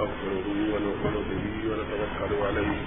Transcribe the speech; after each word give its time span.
ونستغفره 0.00 0.48
ونؤمن 0.72 1.14
به 1.28 1.44
ونتوكل 1.68 2.32
عليه. 2.46 2.80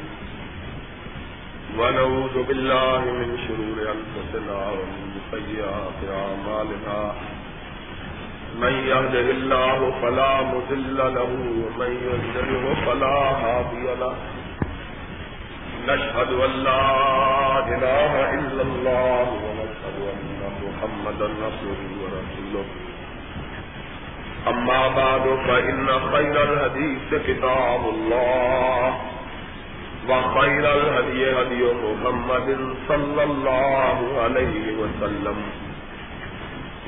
ونعوذ 1.80 2.36
بالله 2.48 3.02
من 3.22 3.30
شرور 3.46 3.78
أنفسنا 3.96 4.58
ومن 4.78 5.02
سيئات 5.32 6.00
أعمالنا. 6.22 7.00
من 8.64 8.74
يهده 8.92 9.28
الله 9.38 9.80
فلا 10.02 10.42
مضل 10.42 10.98
له 10.98 11.32
ومن 11.64 11.92
يضلله 12.10 12.64
فلا 12.86 13.18
هادي 13.44 13.86
له. 14.02 14.16
نشهد 15.90 16.32
أن 16.46 16.52
لا 16.70 16.86
إله 17.74 18.14
إلا 18.40 18.62
الله 18.70 19.28
ونشهد 19.46 19.98
أن 20.14 20.40
محمدا 20.64 21.28
رسوله 21.46 21.90
ورسوله. 22.02 22.66
أما 24.48 24.88
بعد، 24.88 25.22
فإن 25.48 25.88
خير 26.12 26.44
الحديث 26.44 27.10
كتاب 27.28 27.82
الله، 27.90 28.94
وخير 30.10 30.66
الهدي 30.74 31.32
هدي 31.32 31.64
محمد 31.84 32.76
صلى 32.88 33.24
الله 33.24 33.98
عليه 34.24 34.74
وسلم، 34.82 35.36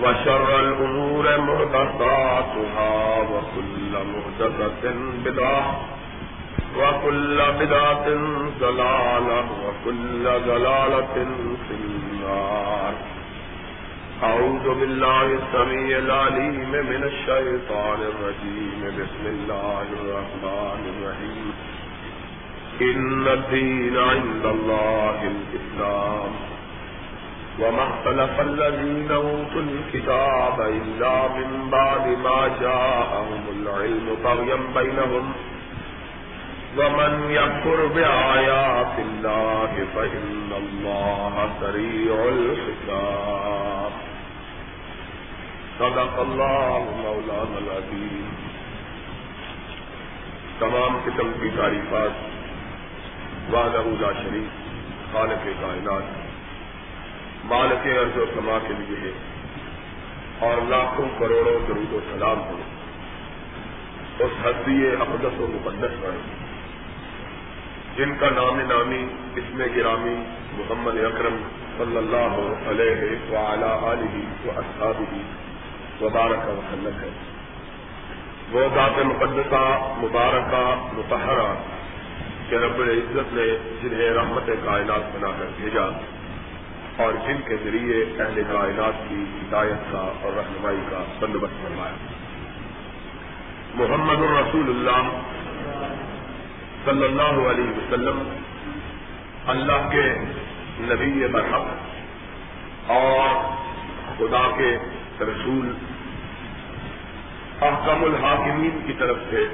وشر 0.04 0.60
الأمور 0.60 1.26
محدثاتها، 1.38 3.18
وكل 3.20 3.94
محدثة 4.14 4.94
بدعة، 5.26 5.82
وكل 6.78 7.38
بدعة 7.60 8.08
ضلالة، 8.60 9.46
وكل 9.66 10.24
ضلالة 10.24 11.16
في 11.68 11.74
النار. 11.74 12.94
أعوذ 14.24 14.80
بالله 14.80 15.22
السميع 15.22 15.98
العليم 15.98 16.70
من 16.70 17.04
الشيطان 17.04 18.00
الرجيم. 18.02 18.82
بسم 19.00 19.28
الله 19.28 19.82
الرحمن 19.82 20.94
الرحيم. 20.98 21.54
إن 22.82 23.28
الدين 23.28 23.98
عند 23.98 24.46
الله 24.46 25.20
الإسلام. 25.24 26.32
وما 27.60 27.84
اختلف 27.84 28.40
الذين 28.40 29.12
أوتوا 29.12 29.62
الكتاب 29.62 30.62
إلا 30.62 31.28
من 31.28 31.70
بعد 31.70 32.08
ما 32.08 32.48
جاءهم 32.62 33.44
العلم. 33.62 34.18
بغيا 34.24 34.60
بينهم. 34.76 35.34
ومن 36.78 37.28
يكفر 37.30 37.86
بآيات 37.86 39.00
الله 39.00 39.88
فإن 39.96 40.52
الله 40.58 41.50
سريع 41.62 42.16
الحساب. 42.30 44.05
صدق 45.80 46.20
الله 46.20 46.86
مولانا 46.98 47.58
العظيم 47.58 48.30
تمام 50.60 50.98
قسم 51.06 51.32
کی 51.42 51.50
تعریفات 51.58 52.10
وعدہ 53.54 53.82
لا 54.00 54.12
شریف 54.12 54.66
خالق 55.14 55.46
کائنات، 55.62 56.04
مالک 57.46 57.88
عرض 57.88 58.18
و 58.18 58.26
سما 58.36 58.58
کے 58.68 58.74
لیے 58.78 58.98
ہے۔ 58.98 59.12
اور 60.40 60.62
لاکھوں 60.70 61.06
کروڑوں 61.20 61.68
درود 61.68 61.94
و 61.94 62.00
سلام 62.12 62.40
ہو 62.40 62.58
اس 64.20 64.46
حدی 64.46 64.88
اقدس 64.88 65.40
و 65.40 65.48
مقدس 65.52 66.02
پر۔ 66.02 66.12
جن 67.98 68.18
کا 68.18 68.30
نام 68.30 68.60
نامی، 68.60 69.08
اسم 69.36 69.64
گرامی، 69.76 70.16
محمد 70.52 70.98
اکرم 70.98 71.38
صلی 71.78 71.98
اللہ 71.98 72.70
علیہ 72.70 73.32
وعلی 73.32 73.64
آلہ 73.64 74.48
و 74.48 74.52
اصحابہ۔ 74.56 75.16
وبارک 76.02 76.50
وسلم 76.50 77.00
ہے۔ 77.02 77.10
وہ 78.52 78.62
ذات 78.76 79.06
مقدسہ، 79.06 79.94
مبارکہ 79.98 80.90
متحرہ 80.94 81.56
کہ 82.50 82.56
رب 82.56 82.80
العزت 82.80 83.34
نے 83.34 83.58
جنہیں 83.84 84.10
رحمت 84.10 84.50
کائنات 84.66 85.16
بنا 85.16 85.28
کر 85.40 85.46
بھیجا 85.56 85.82
اور 86.98 87.14
جن 87.14 87.38
کے 87.46 87.56
ذریعے 87.64 88.04
اہل 88.04 88.42
کائنات 88.52 89.10
کی 89.10 89.16
ہدایت 89.16 89.92
کا 89.92 90.12
اور 90.22 90.34
رہنمائی 90.34 90.78
کا 90.90 91.04
بندوبست 91.20 91.64
فرمایا۔ 91.64 91.94
محمد 93.76 94.16
الرسول 94.16 94.70
اللہ 94.70 95.20
صلی 96.86 97.06
اللہ 97.06 97.50
علیہ 97.52 97.70
وسلم، 97.70 98.36
اللہ 99.48 99.90
کے 99.92 100.16
نبی 100.80 101.28
برحق 101.28 101.66
اور 102.88 103.54
خدا 104.18 104.52
کے 104.58 104.78
رسول 105.22 105.74
احکم 107.62 108.04
الحاکمین 108.04 108.80
کی 108.88 108.94
طرف 108.94 109.18
سے، 109.30 109.48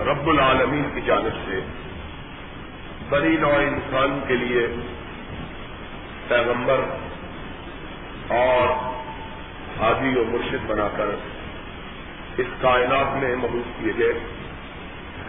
رب 0.00 0.28
العالمین 0.28 0.82
کی 0.94 1.00
جانب 1.00 1.48
سے 1.48 1.60
بنی 3.08 3.36
نو 3.36 3.48
انسان 3.48 4.20
کے 4.28 4.36
لیے 4.36 4.68
پیغمبر 6.28 6.80
اور 8.28 8.68
حاضی 9.80 10.18
و 10.18 10.24
مرشد 10.24 10.66
بنا 10.66 10.88
کر 10.96 11.06
اس 12.36 12.46
کائنات 12.60 13.22
میں 13.22 13.36
مبوس 13.36 13.80
کیے 13.80 13.92
گئے۔ 13.98 14.12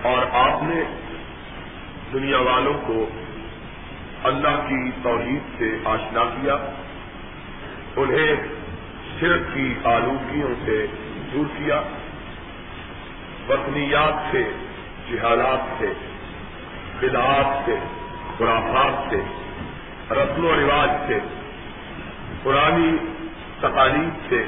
اور 0.02 0.26
آپ 0.32 0.64
نے 0.64 0.84
دنیا 2.14 2.40
والوں 2.40 2.74
کو 2.86 3.09
اللہ 4.24 4.68
کی 4.70 4.92
توحید 5.03 5.59
سے 5.59 5.78
آشنا 5.86 6.24
کیا، 6.24 6.58
انہیں 7.96 8.60
شرک 9.22 9.54
کی 9.54 9.74
آلودگیوں 9.84 10.54
سے 10.66 10.86
دور 11.34 11.46
کیا، 11.58 11.82
وطنیات 13.50 14.32
سے، 14.32 14.52
جہالات 15.12 15.59
سے 15.80 15.94
بدعات 17.00 17.66
سے، 17.66 17.76
خرافات 18.38 19.09
سے، 19.09 19.22
رسم 20.12 20.46
و 20.46 20.56
رواج 20.56 20.90
سے، 21.08 21.20
پرانی 22.44 22.98
تقاریب 23.59 24.30
سے 24.30 24.44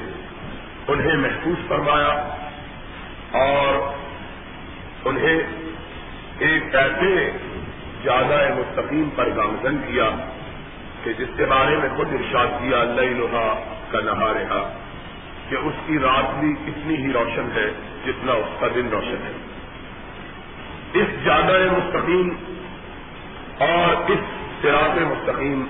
انہیں 0.87 1.17
محفوظ 1.17 1.67
فرمایا 1.67 2.33
اور 3.31 3.93
انہیں 5.05 5.39
ایک 6.39 6.75
ایسے 6.75 7.31
زیادہ 8.03 8.53
مستقیم 8.55 9.09
پر 9.15 9.29
گامزن 9.35 9.77
کیا 9.77 10.09
کہ 11.03 11.13
جس 11.13 11.27
کے 11.37 11.45
بارے 11.45 11.77
میں 11.77 11.89
خود 11.97 12.07
ارشاد 12.13 12.47
کیا 12.47 12.79
اللہ 12.79 13.63
کا 13.93 13.99
نہا 13.99 14.33
رہا 14.33 14.73
کہ 15.49 15.55
اس 15.55 15.73
کی 15.85 15.99
رات 15.99 16.39
بھی 16.39 16.53
اتنی 16.67 16.95
ہی 16.95 17.13
روشن 17.13 17.49
ہے 17.55 17.71
جتنا 18.05 18.31
اس 18.31 18.59
کا 18.59 18.67
دن 18.75 18.89
روشن 18.91 19.15
ہے۔ 19.23 19.31
اس 20.93 21.07
زیادہ 21.23 21.53
مستقیم 21.71 22.29
اور 23.59 24.11
اس 24.11 24.19
سراط 24.61 24.97
مستقیم 24.97 25.65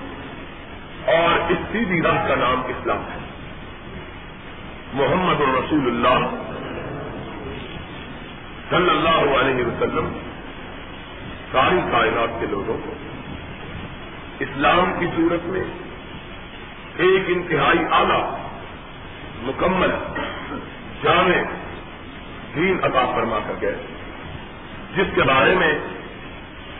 اور 1.06 1.52
اس 1.52 1.58
سیدھی 1.72 2.02
راہ 2.02 2.28
کا 2.28 2.34
نام 2.34 2.62
اسلام 2.68 2.98
ہے۔ 2.98 3.18
محمد 4.94 5.40
الرسول 5.40 5.86
اللہ 5.86 6.26
صلی 8.70 8.90
اللہ 8.90 9.40
علیہ 9.40 9.66
وسلم، 9.66 10.18
ساری 11.52 11.78
کائنات 11.92 12.40
کے 12.40 12.46
لوگوں 12.46 12.78
کو 12.84 12.94
اسلام 14.38 14.92
کی 14.98 15.06
صورت 15.16 15.46
میں 15.46 15.64
ایک 16.96 17.22
انتہائی 17.26 17.78
اعلی، 17.90 18.22
مکمل، 19.42 19.90
جامع 21.02 21.42
دین 22.54 22.78
عطا 22.82 23.12
فرما 23.14 23.38
کر 23.46 23.54
گئے۔ 23.60 23.76
جس 24.96 25.06
کے 25.14 25.22
بارے 25.22 25.54
میں 25.54 25.74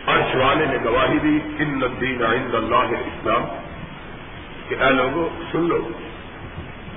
عرش 0.07 0.35
والے 0.35 0.65
نے 0.65 0.77
گواہی 0.85 1.19
دی، 1.19 1.39
ان 1.59 1.79
الدین 1.83 2.25
عند 2.25 2.55
اللہ 2.55 2.75
اسلام 2.75 3.41
کہ 4.67 4.75
اے 4.79 4.89
لوگوں 4.89 5.29
سن 5.51 5.61
لو 5.61 5.87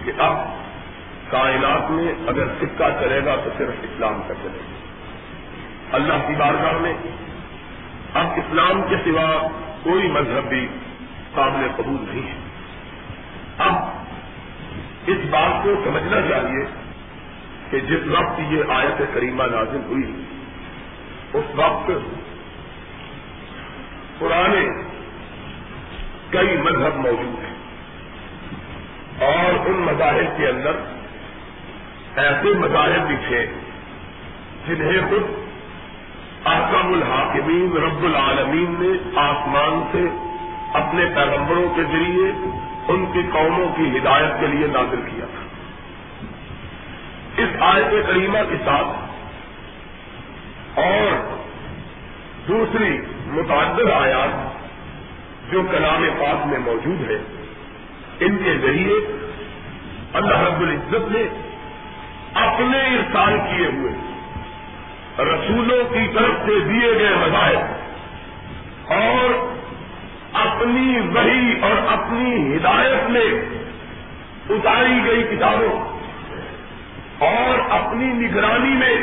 کہ 0.05 0.13
اب 0.19 0.37
کائنات 1.31 1.91
میں 1.91 2.15
اگر 2.27 2.45
سکہ 2.61 2.85
چلے 3.01 3.25
گا 3.25 3.37
تو 3.45 3.51
صرف 3.59 3.75
اسلام 3.83 4.23
کا 4.29 4.35
چلے 4.35 4.59
گا۔ 4.59 4.79
اللہ 5.93 6.27
کی 6.27 6.35
بارگاہ 6.39 6.73
میں 6.73 6.95
اب 8.15 8.27
اسلام 8.37 8.83
کے 8.89 8.97
سوا 9.05 9.49
کوئی 9.83 10.09
مذہب 10.09 10.49
بھی 10.49 10.69
قابل 11.35 11.69
قبول 11.77 12.05
نہیں 12.09 12.29
ہے۔ 12.29 12.48
اب 13.59 13.73
اس 15.07 15.17
بات 15.31 15.65
کو 15.65 15.75
سمجھنا 15.85 16.21
چاہیے 16.29 16.67
کہ 17.71 17.81
جس 17.81 18.07
وقت 18.07 18.41
یہ 18.49 18.63
آیت 18.69 19.03
کریمہ 19.15 19.43
نازل 19.43 19.81
ہوئی، 19.87 20.23
اس 21.35 21.45
وقت 21.55 21.91
پرانے 24.19 24.83
کئی 26.31 26.57
مذہب 26.57 26.97
موجود 26.97 27.45
ہیں۔ 27.45 27.49
اور 29.21 29.67
ان 29.67 29.77
مذاہب 29.77 30.37
کے 30.37 30.49
اندر 30.49 30.73
ایسے 32.17 32.59
مذاہب 32.59 33.07
بھی 33.07 33.17
تھے 33.29 33.47
جنہیں 34.67 35.01
خود 35.01 35.23
احکم 36.47 36.93
الحاکمین 36.93 37.77
رب 37.77 38.05
العالمین 38.05 38.75
نے 38.79 39.21
آسمان 39.21 39.83
سے 39.93 40.05
اپنے 40.79 41.05
پیغمبروں 41.15 41.75
کے 41.77 41.83
ذریعے 41.83 42.33
ان 42.89 43.07
کی 43.13 43.23
قوموں 43.33 43.69
کی 43.77 43.99
ہدایت 43.99 44.41
کے 44.41 44.47
لیے 44.47 44.67
نازل 44.67 45.01
کیا 45.11 45.25
تھا۔ 45.25 45.45
اس 47.37 47.49
آیت 47.61 48.07
کریمہ 48.07 48.39
کے 48.49 48.57
ساتھ 48.65 48.87
اور 50.79 51.37
دوسری 52.49 53.01
متعدد 53.27 53.91
آیات 53.91 54.59
جو 55.53 55.63
کلام 55.71 56.09
پاک 56.19 56.47
میں 56.47 56.59
موجود 56.59 57.11
ہے 57.11 57.19
ان 58.21 58.37
کے 58.45 58.59
ذریعے 58.59 58.95
اللہ 60.13 60.39
رب 60.39 60.61
العزت 60.61 61.13
نے 61.13 61.23
اپنے 62.35 62.79
ارسال 62.79 63.39
کیے 63.39 63.67
ہوئے 63.67 63.93
رسولوں 65.19 65.85
کی 65.85 66.09
طرف 66.15 66.35
سے 66.47 66.61
دیے 66.61 66.95
گئے 66.99 67.15
ہدایت 67.27 67.61
اور 68.93 69.48
اپنی 70.39 70.99
وہی 71.15 71.53
اور 71.61 71.77
اپنی 71.93 72.57
ہدایت 72.57 73.11
میں 73.11 73.29
اتاری 74.51 74.99
گئی 75.07 75.23
کتابوں 75.23 75.79
اور 77.27 77.59
اپنی 77.71 78.13
نگرانی 78.19 78.75
میں 78.75 78.97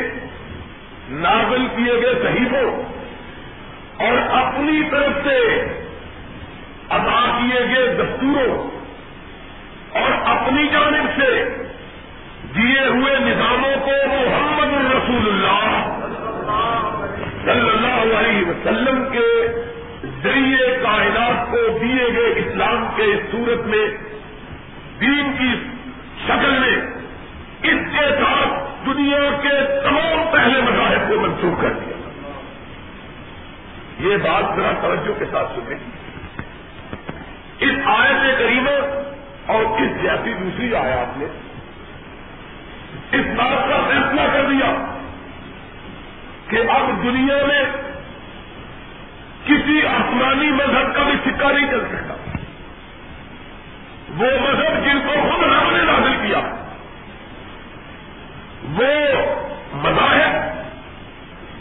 نازل 1.18 1.66
کیے 1.76 1.94
گئے 2.02 2.14
صحیحوں 2.22 2.70
اور 3.98 4.16
اپنی 4.38 4.82
طرف 4.90 5.24
سے 5.24 5.38
ادا 6.90 7.20
کیے 7.38 7.60
گئے 7.66 7.86
دستوروں 7.94 8.56
اور 10.00 10.10
اپنی 10.26 10.66
جانب 10.72 11.06
سے 11.16 11.30
دیے 12.56 12.86
ہوئے 12.88 13.14
نظاموں 13.18 13.74
کو 13.84 13.94
محمد 14.08 14.74
الرسول 14.74 15.28
اللہ 15.28 15.62
صلی 17.44 17.70
اللہ 17.70 18.18
علیہ 18.18 18.44
وسلم 18.48 19.04
کے 19.12 19.26
ذریعے 20.22 20.78
کائنات 20.82 21.50
کو 21.50 21.78
دیے 21.82 22.06
گئے 22.16 22.32
اسلام 22.36 22.88
کے 22.96 23.20
صورت 23.30 23.66
میں، 23.66 23.88
دین 25.00 25.32
کی 25.38 25.68
شکل 26.26 26.50
میں، 26.50 26.76
اس 27.62 27.92
کے 27.92 28.06
ساتھ 28.10 28.86
دنیا 28.86 29.30
کے 29.42 29.82
تمام 29.84 30.26
پہلے 30.32 30.60
مذاہب 30.60 31.08
کو 31.08 31.20
منسوخ 31.20 31.62
کر 31.62 31.72
دیا۔ 31.72 31.96
یہ 33.98 34.16
بات 34.16 34.56
ذرا 34.56 34.72
توجہ 34.80 35.18
کے 35.18 35.24
ساتھ 35.30 35.52
سنیں۔ 35.54 35.78
اس 37.58 37.70
آیت 37.84 38.38
کریمہ 38.38 39.02
اور 39.46 39.62
اس 39.62 40.02
جیسی 40.02 40.34
دوسری 40.34 40.74
آیات 40.74 41.18
نے 41.18 41.24
اس 43.12 43.26
بات 43.36 43.68
کا 43.68 43.88
فیصلہ 43.88 44.20
کر 44.32 44.44
دیا 44.50 44.94
کہ 46.48 46.56
اب 46.70 47.02
دنیا 47.02 47.46
میں 47.46 47.64
کسی 49.46 49.86
آسمانی 49.86 50.50
مذہب 50.50 50.94
کا 50.94 51.02
بھی 51.02 51.12
سکہ 51.24 51.52
نہیں 51.52 51.70
چل 51.70 51.80
سکتا۔ 51.80 52.14
وہ 54.16 54.30
مذہب 54.40 54.84
جن 54.84 54.98
کو 55.06 55.12
خود 55.12 55.42
رب 55.42 55.76
نے 55.76 55.82
نازل 55.82 56.26
کیا، 56.26 56.38
وہ 58.78 58.92
مذاہب 59.74 60.56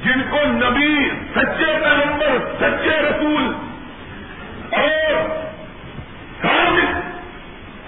جن 0.05 0.21
کو 0.29 0.37
نبی 0.45 1.09
سچے 1.35 1.73
پیغمبر، 1.83 2.37
سچے 2.59 3.01
رسول 3.01 3.53
اور 4.71 5.13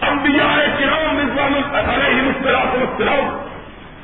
انبیاء 0.01 0.55
کرام 0.79 1.19
نظام 1.19 1.53
علیہ 1.73 2.21
مسکرات 2.21 2.75
مسکراؤ 2.75 3.45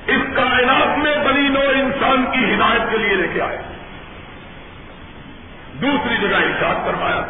اس 0.08 0.22
کائنات 0.36 0.98
میں 0.98 1.16
بنی 1.26 1.50
نو 1.50 1.60
انسان 1.60 2.26
کی 2.32 2.54
ہدایت 2.54 2.92
کے 2.92 2.98
لیے 2.98 3.16
لے 3.16 3.28
کے 3.34 3.42
آئے۔ 3.42 3.73
دوسری 5.82 6.16
جگہ 6.18 6.38
ارشاد 6.38 6.86
فرمایا، 6.86 7.22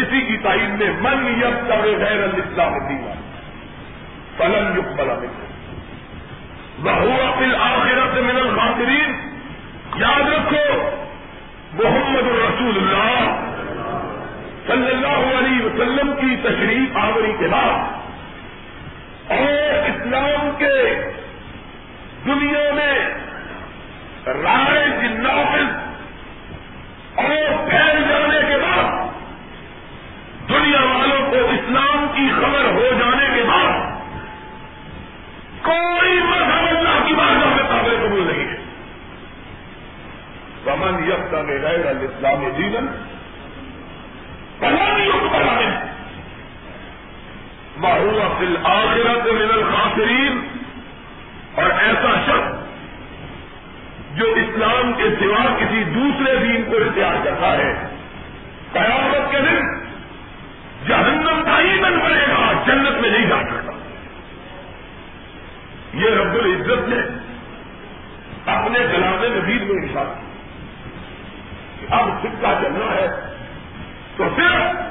اسی 0.00 0.20
کی 0.26 0.36
تعین 0.42 0.72
میں 0.78 0.90
من 1.02 1.26
یب 1.38 1.56
کر 1.68 1.86
غیر 2.00 2.22
الاسلام 2.22 2.74
دینا 2.88 3.14
فلن 4.36 4.66
یق 4.78 4.90
بلا 4.98 5.14
مل 5.20 5.34
بہوا 6.82 7.30
فل 7.38 7.54
آخرت 7.62 8.14
من 8.18 8.36
الخاطرین 8.36 9.10
یاد 9.96 10.28
رکھو، 10.28 10.66
محمد 11.74 12.26
الرسول 12.26 12.78
اللہ 12.78 13.24
صلی 14.66 14.90
اللہ 14.90 15.22
علیہ 15.38 15.64
وسلم 15.64 16.12
کی 16.20 16.36
تشریف 16.42 16.96
آوری 17.02 17.32
کے 17.38 17.48
بعد، 17.48 17.76
اور 19.32 19.88
اسلام 19.90 20.50
کے 20.58 20.78
دنیا 22.26 22.66
میں 22.74 22.96
رائے 24.42 25.08
نافذ 25.18 25.68
اور 27.14 27.70
پھیل 27.70 28.02
جانے 28.08 28.40
کے 28.48 28.58
بعد 28.58 29.08
دنیا 30.48 30.80
والوں 30.80 31.30
کو 31.30 31.36
اسلام 31.36 32.06
کی 32.14 32.28
خبر 32.36 32.64
ہو 32.64 32.90
جانے 32.98 33.26
کے 33.34 33.42
بعد 33.48 33.88
کوئی 35.62 36.20
مذہب 36.20 36.68
اللہ 36.68 37.06
کی 37.06 37.14
بات 37.14 37.46
میں 37.46 37.64
قابل 37.68 37.96
قبول 38.00 38.26
نہیں 38.26 38.48
ہے۔ 38.48 38.56
سمن 40.64 41.08
یکتا 41.08 41.42
میں 41.42 41.58
غیر 41.62 41.86
الاسلامی 41.86 42.50
جیون 42.56 42.86
پہلے 44.58 45.04
یوگ 45.04 45.28
بنانے 45.28 45.68
ماہور 47.76 48.20
فل 48.38 48.56
آخرت 48.64 49.26
من 49.26 49.50
الخاسرین 49.52 50.40
اور 51.54 51.70
ایسا 51.70 52.14
شخص 52.26 52.59
جو 54.20 54.26
اسلام 54.26 54.92
کے 54.92 55.04
سوا 55.20 55.56
کسی 55.58 55.84
دوسرے 55.84 56.36
دین 56.36 56.64
کو 56.70 56.76
اختیار 56.76 57.14
کرتا 57.24 57.52
ہے۔ 57.52 57.96
قیامت 58.72 59.30
کے 59.30 59.38
دن 59.40 59.78
جہنم 60.88 61.42
کا 61.44 61.60
ہی 61.60 61.80
بن 61.80 62.00
پڑے 62.00 62.26
گا، 62.28 62.52
جنت 62.66 63.00
میں 63.00 63.10
نہیں 63.10 63.28
جا 63.28 63.42
سکتا۔ 63.42 63.72
یہ 65.94 66.10
رب 66.10 66.34
العزت 66.34 66.88
نے 66.88 66.96
اپنے 68.46 68.78
کلام 68.78 69.24
نبید 69.38 69.62
میں 69.62 69.88
اشارہ 69.88 70.14
کہ 71.80 71.94
اب 71.94 72.08
سکہ 72.22 72.62
چلنا 72.62 72.94
ہے 72.94 73.08
تو 74.16 74.24
صرف 74.36 74.90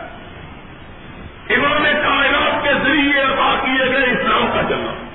امام 1.50 1.84
کائنات 1.84 2.64
کے 2.64 2.70
ذریعے 2.84 3.22
ادا 3.22 3.60
کیے 3.66 3.86
گئے 3.86 4.04
اسلام 4.04 4.48
کا 4.54 4.62
چلنا 4.70 5.09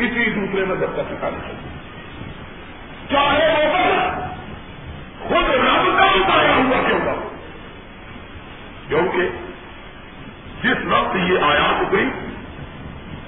کسی 0.00 0.30
دوسرے 0.30 0.64
مذہب 0.64 0.96
کا 0.96 1.02
ٹھکانا 1.02 1.38
چاہیے 1.38 1.70
چاہے 3.10 3.66
وہ 3.66 3.72
مذہب 3.72 4.20
خود 5.28 5.50
رب 5.50 5.98
کا 5.98 6.04
اتارا 6.04 6.56
ہوا 6.56 6.88
کیوں 6.88 6.98
نہ 6.98 7.10
کیونکہ 8.88 9.28
جس 10.62 10.86
وقت 10.86 11.16
یہ 11.16 11.38
آیات 11.38 11.92
گئی 11.92 12.08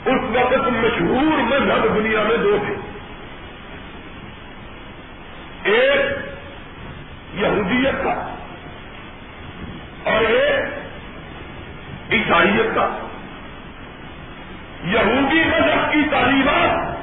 اس 0.04 0.22
وقت 0.32 0.68
مشہور 0.68 1.38
مذہب 1.38 1.96
دنیا 1.96 2.22
میں 2.22 2.36
دو 2.36 2.56
تھے۔ 2.66 2.74
ایک 5.70 6.06
یہودیت 7.34 8.04
کا 8.04 8.34
اور 10.04 10.20
ایک 10.20 10.64
عیسائیت 12.12 12.74
کا۔ 12.74 13.08
یہودی 14.84 15.44
مذہب 15.44 15.92
کی 15.92 16.02
تعلیمات 16.10 16.96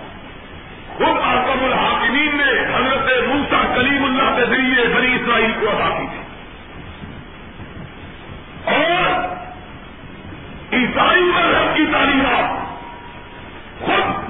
خود 0.98 1.18
آکم 1.24 1.64
الحاکمین 1.64 2.38
نے 2.38 2.76
حضرت 2.76 3.28
موسا 3.28 3.76
کلیم 3.76 4.04
اللہ 4.04 4.36
کے 4.36 4.46
ذریعے 4.46 4.88
بنی 4.96 5.16
اسرائیل 5.16 5.52
کو 5.60 5.70
ادا 5.70 5.90
کی 6.00 6.06
تھی۔ 6.10 6.20
اور 8.76 9.36
عیسائی 10.74 11.22
مذہب 11.22 11.76
کی 11.76 11.86
تعلیمات 11.92 12.60
خود 13.82 14.30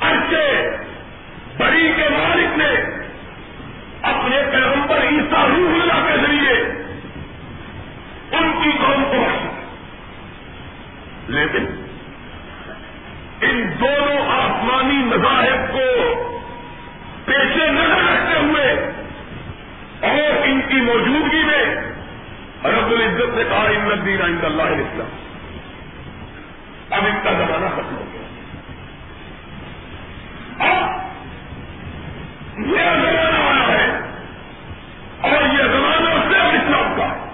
اچھے 0.00 0.76
بڑی 1.58 1.92
کے 1.96 2.08
مالک 2.08 2.58
نے 2.58 2.98
اپنے 4.02 4.42
پیغمبر 4.52 4.96
عیسا 4.96 5.46
روح 5.46 5.82
اللہ 5.82 6.08
کے 6.08 6.26
ذریعے 6.26 6.60
ان 8.32 8.52
کی 8.64 8.70
قوم 8.70 9.04
کو 9.04 9.26
لیکن 11.28 11.77
ان 13.40 13.72
دونوں 13.80 14.28
آسمانی 14.28 15.04
مذاہب 15.04 15.72
کو 15.72 15.84
پیشے 17.24 17.70
نظر 17.70 18.12
رکھتے 18.12 18.38
ہوئے 18.38 18.92
اور 20.00 20.46
ان 20.46 20.60
کی 20.68 20.76
موجودگی 20.76 21.44
میں 21.44 21.74
رب 22.64 22.90
العزت 22.90 23.36
نے 23.36 23.44
کہا، 23.44 23.62
ان 23.62 23.92
الدین 23.92 24.22
عند 24.22 24.44
اللہ 24.44 24.62
اسلام 24.62 25.08
اب 26.90 27.06
ان 27.06 27.18
کا 27.22 27.32
زمانہ 27.32 27.66
ختم 27.76 27.96
ہو 27.96 28.04
گیا۔ 28.12 28.22
اب 30.58 31.08
یہ 32.58 32.82
زمانہ 32.82 33.38
آیا 33.38 33.68
ہے 33.68 34.00
اور 35.20 35.42
یہ 35.42 35.62
زمانہ 35.62 36.32
صرف 36.32 36.54
اسلام 36.54 36.94
کا۔ 36.96 37.28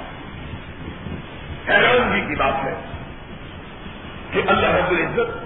حیرانگی 1.69 2.21
کی 2.21 2.35
بات 2.35 2.65
ہے 2.65 2.75
کہ 4.33 4.43
اللہ 4.47 4.67
رب 4.67 4.91
العزت 4.91 5.44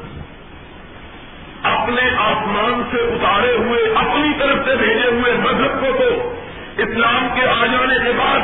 اپنے 1.89 2.11
آسمان 2.19 2.83
سے 2.91 2.97
اتارے 2.97 3.57
ہوئے، 3.57 3.81
اپنی 3.95 4.33
طرف 4.39 4.69
سے 4.69 4.77
بھیجے 4.77 5.11
ہوئے 5.11 5.33
مذہب 5.33 5.81
کو 5.81 5.87
تو 5.99 6.35
اسلام 6.77 7.29
کے 7.35 7.49
آ 7.49 7.67
جانے 7.67 7.95
کے 8.05 8.13
بعد 8.17 8.41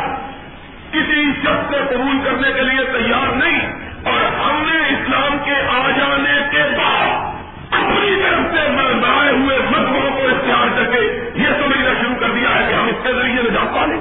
کسی 0.93 1.25
شخص 1.43 1.71
کو 1.71 1.77
قبول 1.91 2.19
کرنے 2.25 2.53
کے 2.53 2.63
لیے 2.63 2.85
تیار 2.93 3.37
نہیں۔ 3.37 3.91
اور 4.05 4.35
ہم 4.35 4.63
نے 4.67 4.79
اسلام 4.89 5.37
کے 5.45 5.55
آ 5.69 5.91
جانے 5.91 6.49
کے 6.51 6.63
بعد 6.77 7.35
اپنی 7.71 8.23
طرف 8.23 8.55
سے 8.55 8.71
بنائے 8.71 9.33
ہوئے 9.33 9.59
مذہبوں 9.59 10.11
کو 10.11 10.29
اختیار 10.29 10.67
کر 10.77 10.85
کے 10.85 11.31
یہ 11.35 11.47
سمجھنا 11.47 11.91
شروع 12.01 12.17
کر 12.21 12.31
دیا 12.31 12.55
ہے 12.55 12.69
کہ 12.69 12.75
ہم 12.75 12.89
اس 12.89 12.97
کے 13.03 13.13
ذریعے 13.13 13.43
نجات 13.43 13.75
پا 13.75 13.87
لیں 13.87 14.01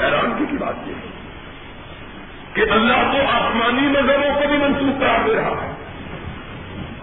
حیرانگی 0.00 0.44
کی 0.50 0.56
بات 0.56 0.88
یہ 0.88 0.94
ہے 0.94 1.10
کہ 2.54 2.60
اللہ 2.72 3.12
کو 3.12 3.18
آسمانی 3.32 3.88
مذہبوں 3.88 4.34
کو 4.34 4.48
بھی 4.48 4.58
منسوخ 4.58 5.00
کرا 5.00 5.16
دے 5.26 5.34
رہا 5.34 5.62
ہے۔ 5.62 5.73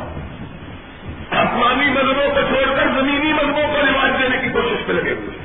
آسمانی 1.31 1.87
مذہبوں 1.91 2.31
کو 2.35 2.41
چھوڑ 2.41 2.75
کر 2.77 2.87
زمینی 3.01 3.33
مذہبوں 3.33 3.67
کو 3.67 3.77
رواج 3.77 4.23
دینے 4.23 4.37
کی 4.43 4.49
کوشش 4.49 4.89
میں 4.89 5.03
لگے 5.03 5.13
ہوئے 5.13 5.39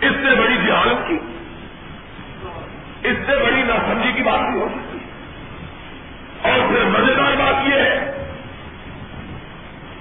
اس 0.00 0.12
سے 0.16 0.34
بڑی 0.34 0.56
جہالت 0.66 1.08
کی، 1.08 1.18
اس 3.08 3.16
سے 3.26 3.36
بڑی 3.36 3.62
ناسمجھی 3.62 4.12
کی 4.12 4.22
بات 4.22 4.40
نہیں 4.40 4.60
ہو 4.60 4.68
سکتی 4.68 4.98
اور 6.50 6.58
پھر 6.68 6.84
مزیدار 6.84 7.32
بات 7.32 7.68
یہ 7.68 7.74
ہے 7.74 8.08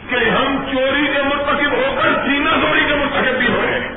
کہ 0.09 0.29
ہم 0.29 0.65
چوری 0.71 1.07
کے 1.15 1.23
منتخب 1.23 1.71
ہو 1.71 1.95
کر 2.03 2.13
سینا 2.13 2.51
چوری 2.61 2.85
کے 2.87 2.95
منتخب 2.95 3.37
بھی 3.39 3.47
ہو 3.47 3.61
رہے 3.65 3.79
ہیں۔ 3.79 3.91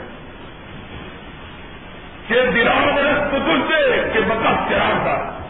کہ 2.29 2.51
دراؤ 2.55 2.95
برس 2.95 3.31
پتل 3.31 3.61
سے 3.69 4.11
کہ 4.13 4.21
بکا 4.21 4.67
چراغ 4.69 5.03
تھا 5.03 5.44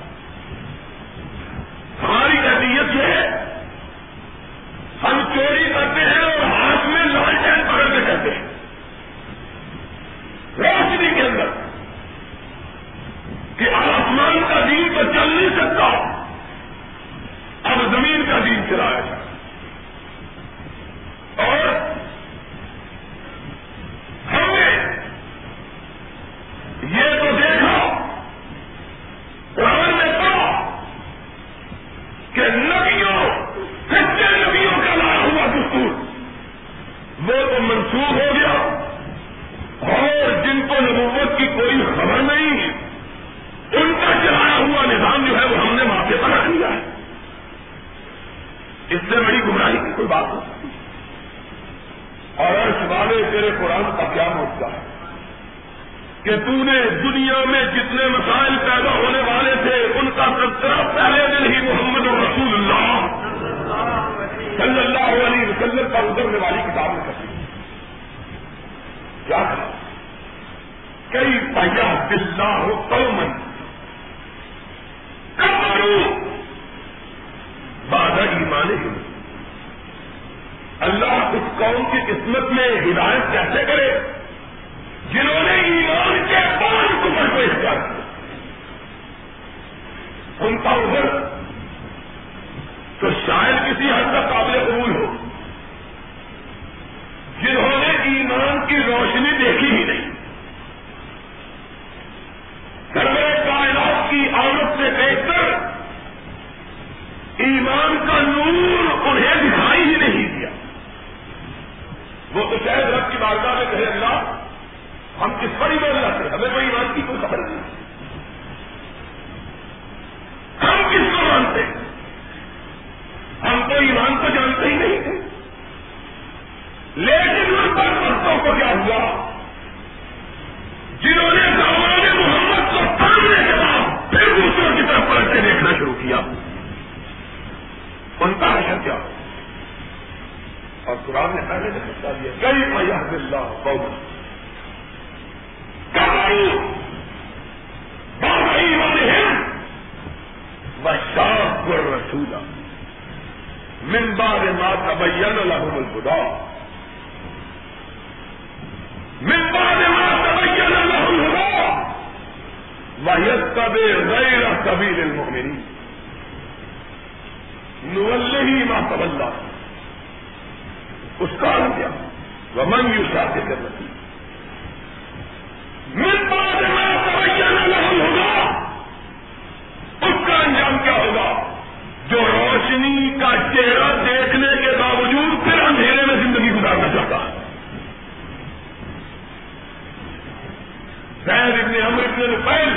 بن 192.24 192.30
روپیل 192.30 192.72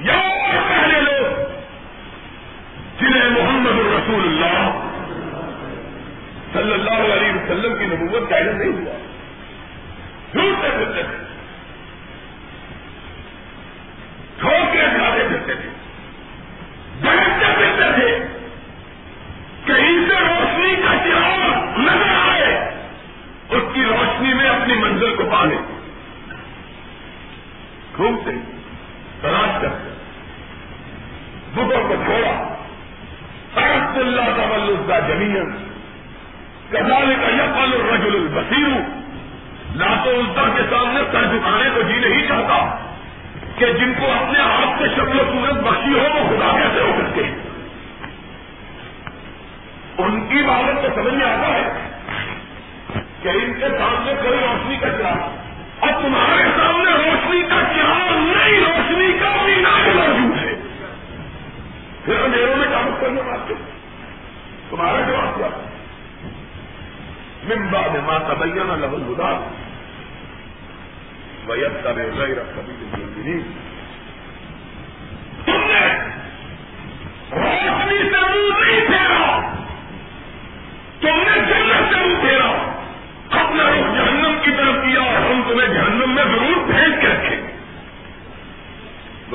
یا 0.00 0.20
پہلے 0.68 1.00
لوگ 1.00 1.44
جنہیں 3.00 3.30
محمد 3.30 3.78
الرسول 3.78 4.26
اللہ 4.26 4.82
صلی 6.52 6.72
اللہ 6.72 7.00
علیہ 7.06 7.32
وسلم 7.32 7.76
کی 7.78 7.86
نبوت 7.86 8.30
کا 8.30 8.38
علم 8.38 8.58
نہیں 8.58 8.85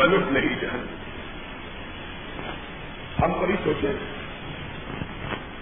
غلط 0.02 0.32
نہیں 0.32 0.56
جہنم 0.62 1.00
ہم 3.22 3.34
کبھی 3.42 3.56
سوچیں 3.64 3.94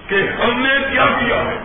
کہ 0.08 0.22
ہم 0.42 0.62
نے 0.62 0.78
کیا 0.92 1.06
کیا 1.20 1.42
ہے؟ 1.46 1.59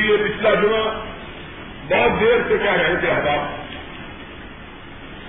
لیے 0.00 0.16
پچھلا 0.16 0.54
جمعہ 0.54 0.82
بہت 1.88 2.20
دیر 2.20 2.36
سے 2.48 2.58
کہہ 2.62 2.72
رہے 2.72 2.96
تھے 3.00 3.10
احباب 3.10 3.38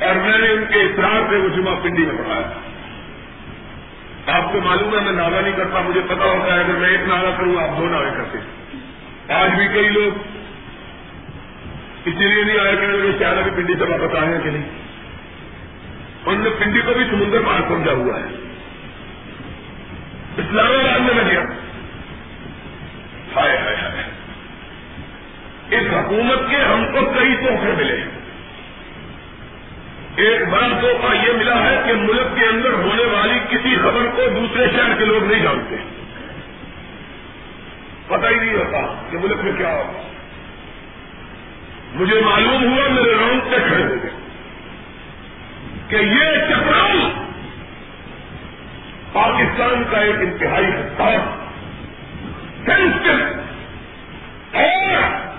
اور 0.04 0.16
میں 0.16 0.38
نے 0.38 0.50
ان 0.50 0.64
کے 0.74 0.80
اصرار 0.82 1.22
سے 1.30 1.36
وہ 1.36 1.50
جمعہ 1.50 1.76
پنڈی 1.84 2.06
میں 2.06 2.18
پڑھایا۔ 2.18 2.52
آپ 4.38 4.54
کو 4.54 4.62
معلوم 4.62 4.96
ہے، 4.96 5.04
میں 5.04 5.12
نعرہ 5.12 5.42
نہیں 5.42 5.58
کرتا، 5.58 5.82
مجھے 5.82 6.02
پتا 6.08 6.26
ہوتا 6.26 6.56
ہے 6.56 6.60
اگر 6.60 6.74
میں 6.74 6.90
ایک 6.90 7.02
نعرہ 7.08 7.32
کروں، 7.38 7.64
آپ 7.64 7.78
دو 7.78 7.90
نعرے 7.90 8.10
کرتے 8.18 8.38
آج 9.34 9.52
بھی 9.56 9.68
کئی 9.68 9.90
لوگ 9.90 10.18
اسی 12.06 12.34
لیے 12.34 12.44
نہیں 12.44 12.60
آیا 12.60 12.76
کہ 12.76 12.88
میرے 12.88 13.12
شہر 13.20 13.38
ابھی 13.38 13.52
پنڈی 13.56 13.74
سے 13.74 13.84
واپس 13.84 14.16
آئے 14.16 14.34
ہیں 14.34 14.42
کہ 14.44 14.50
نہیں۔ 14.50 14.70
ان 16.26 16.42
نے 16.42 16.50
پنڈی 16.50 16.82
کو 16.86 16.94
بھی 16.94 17.06
سمندر 17.06 17.38
پار 17.46 17.62
سمجھا 17.68 17.92
ہوا 17.92 18.20
ہے۔ 18.20 18.26
اسلام 20.38 20.72
آباد 20.72 21.00
میں 21.00 21.24
لگیا 21.24 21.42
ہائے 23.36 23.58
ہائے 23.58 23.76
ہائے۔ 23.76 24.01
اس 25.72 25.94
حکومت 25.94 26.50
کے 26.50 26.58
ہم 26.58 26.86
کو 26.86 27.12
کئی 27.20 27.36
تحفے 27.36 27.74
ملے 27.78 28.04
ایک 30.16 30.50
بڑا 30.50 30.68
تحفہ 30.68 31.16
یہ 31.16 31.34
ملا 31.34 31.64
ہے 31.64 31.82
کہ 31.86 31.94
ملک 31.94 32.40
کے 32.40 32.46
اندر 32.46 32.74
ہونے 32.74 33.04
والی 33.04 33.40
کسی 33.50 33.76
خبر 33.76 34.08
کو 34.16 34.22
دوسرے 34.36 34.68
شہر 34.68 34.98
کے 34.98 35.06
لوگ 35.06 35.32
نہیں 35.32 35.44
جانتے۔ 35.44 35.76
پتہ 38.08 38.28
ہی 38.28 38.36
نہیں 38.36 38.54
ہوتا 38.54 39.02
کہ 39.12 39.18
ملک 39.18 39.38
میں 39.44 39.52
کیا 39.58 39.72
ہوگا۔ 39.72 40.02
مجھے 41.94 42.22
معلوم 42.22 42.64
ہوا 42.64 42.88
میرے 42.88 43.14
رونگ 43.14 43.40
سے 43.50 43.56
کھڑے 43.68 43.84
ہو 43.84 43.96
گئے 44.04 44.10
کہ 45.88 45.96
یہ 45.96 46.38
چکرال 46.50 47.10
پاکستان 49.14 49.84
کا 49.92 49.98
ایک 49.98 50.16
انتہائی 50.16 50.66
حساس 50.66 51.22
سینسٹو 52.66 53.40
اور 54.58 55.31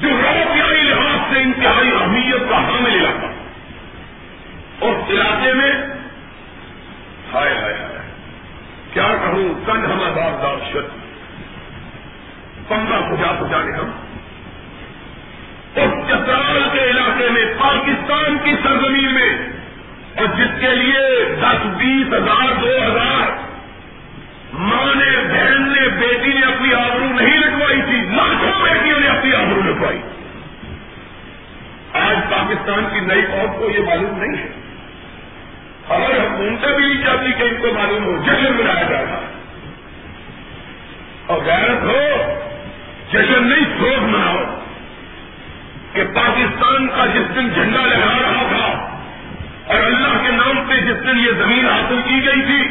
جو 0.00 0.08
روپیائی 0.08 0.82
لحاظ 0.82 1.32
سے 1.32 1.40
انتہائی 1.40 1.90
اہمیت 1.90 2.50
کا 2.50 2.56
حامل 2.56 2.94
علاقہ۔ 2.94 3.26
اس 4.84 5.10
علاقے 5.10 5.52
میں، 5.52 5.72
ہائے 7.34 7.54
ہائے 7.54 7.74
ہائے، 7.74 7.98
کیا 8.92 9.08
کہوں 9.22 9.48
کن 9.66 9.84
ہم 9.84 10.02
آباد 10.02 10.42
دار 10.42 10.72
شد 10.72 11.08
پنگا 12.68 13.00
پجا 13.00 13.32
پجانے 13.40 13.72
ہم۔ 13.72 13.90
اس 15.76 16.08
چترال 16.08 16.68
کے 16.72 16.90
علاقے 16.90 17.28
میں، 17.30 17.44
پاکستان 17.58 18.38
کی 18.44 18.54
سرزمین 18.62 19.14
میں، 19.14 19.38
اور 20.16 20.26
جس 20.26 20.60
کے 20.60 20.74
لیے 20.74 21.24
دس، 21.40 21.66
بیس 21.76 22.12
ہزار، 22.12 22.54
دو 22.60 22.70
ہزار 22.86 23.30
ماں 24.52 24.94
نے، 24.94 25.10
بہن 25.28 25.62
نے، 25.62 25.88
بیٹی 25.88 26.32
نے 26.32 26.46
اپنی 26.46 26.74
آبرو 26.74 27.04
نہیں 27.04 27.37
لٹوائی 27.68 27.82
تھی، 27.82 28.16
لاکھوں 28.16 28.62
بیٹیوں 28.62 29.00
نے 29.00 29.06
اپنی 29.06 29.34
آبرو 29.34 29.60
لٹوائی 29.60 29.98
آج 31.92 32.16
پاکستان 32.30 32.84
کی 32.92 33.00
نئی 33.00 33.22
فوج 33.22 33.58
کو 33.58 33.70
یہ 33.70 33.84
معلوم 33.86 34.18
نہیں 34.18 34.42
ہے۔ 34.42 34.48
اگر 35.88 36.20
حکومتیں 36.20 36.76
بھی 36.76 36.84
نہیں 36.84 37.04
چاہتی 37.04 37.32
کہ 37.32 37.42
ان 37.42 37.54
کو 37.60 37.72
معلوم 37.74 38.04
ہو، 38.04 38.22
جشن 38.22 38.52
منایا 38.52 38.82
جائے 38.82 39.06
گا 39.06 39.20
اور 41.26 41.40
غیرت 41.44 41.82
ہو، 41.82 42.32
جشن 43.12 43.48
نہیں 43.48 43.78
سوگ 43.78 44.02
مناؤ۔ 44.02 44.60
کہ 45.92 46.04
پاکستان 46.04 46.86
کا 46.86 47.06
جس 47.06 47.36
دن 47.36 47.48
جھنڈا 47.48 47.86
لگا 47.86 48.22
رہا 48.22 48.48
تھا 48.48 48.98
اور 49.66 49.86
اللہ 49.86 50.22
کے 50.22 50.32
نام 50.32 50.68
پہ 50.68 50.74
جس 50.74 51.06
دن 51.06 51.18
یہ 51.18 51.30
زمین 51.38 51.68
حاصل 51.68 52.00
کی 52.04 52.26
گئی 52.26 52.42
تھی، 52.42 52.62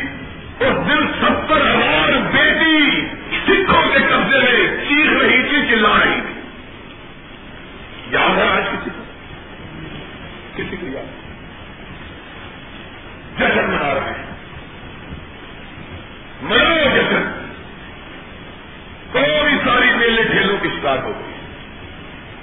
اس 0.60 0.88
دن 0.88 1.08
ستر 1.08 1.58
ہزار 1.58 2.10
بیٹی 2.32 3.16
سکھوں 3.48 3.84
کے 3.94 4.00
قبضے 4.00 4.40
میں 4.40 4.68
چیخ 4.88 5.22
رہی 5.22 5.44
تھی 5.44 5.76
چلا 5.76 5.94
رہی 6.06 6.22
تھی 6.22 6.34
یاد 8.10 8.38
ہے 8.38 8.50
آج 8.50 8.64
کسی 8.64 8.90
کو 8.90 9.04
کسی 10.56 10.76
کو 10.78 10.88
یاد 10.88 11.28
جشن 13.40 13.66
منا 13.66 13.94
رہے 13.94 14.14
ہیں. 14.18 14.26
منو 16.42 16.96
جشن. 16.96 17.24
کوئی 19.12 19.58
ساری 19.66 19.90
میلے 19.98 20.24
ٹھیلوں 20.24 20.58
کی 20.62 20.68
اسٹارٹ 20.68 21.00
ہو 21.04 21.12
گئی. 21.20 21.34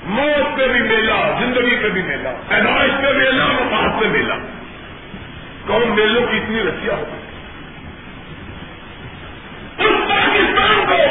موت 0.06 0.58
پہ 0.58 0.68
بھی 0.68 0.80
میلہ، 0.80 1.38
زندگی 1.40 1.76
پہ 1.82 1.88
بھی 1.88 2.02
میلہ، 2.02 2.28
پیدائش 2.48 2.90
پہ 3.02 3.12
میلہ، 3.12 3.42
وفات 3.42 4.00
پہ 4.00 4.08
میلہ. 4.08 4.34
کون 5.66 5.82
میلوں 5.88 6.26
کی 6.26 6.36
اتنی 6.36 6.60
رسیاں 6.60 6.96
ہو 6.96 7.04
گئی 7.12 7.23
پاکستان 10.14 10.84
کو، 10.86 11.02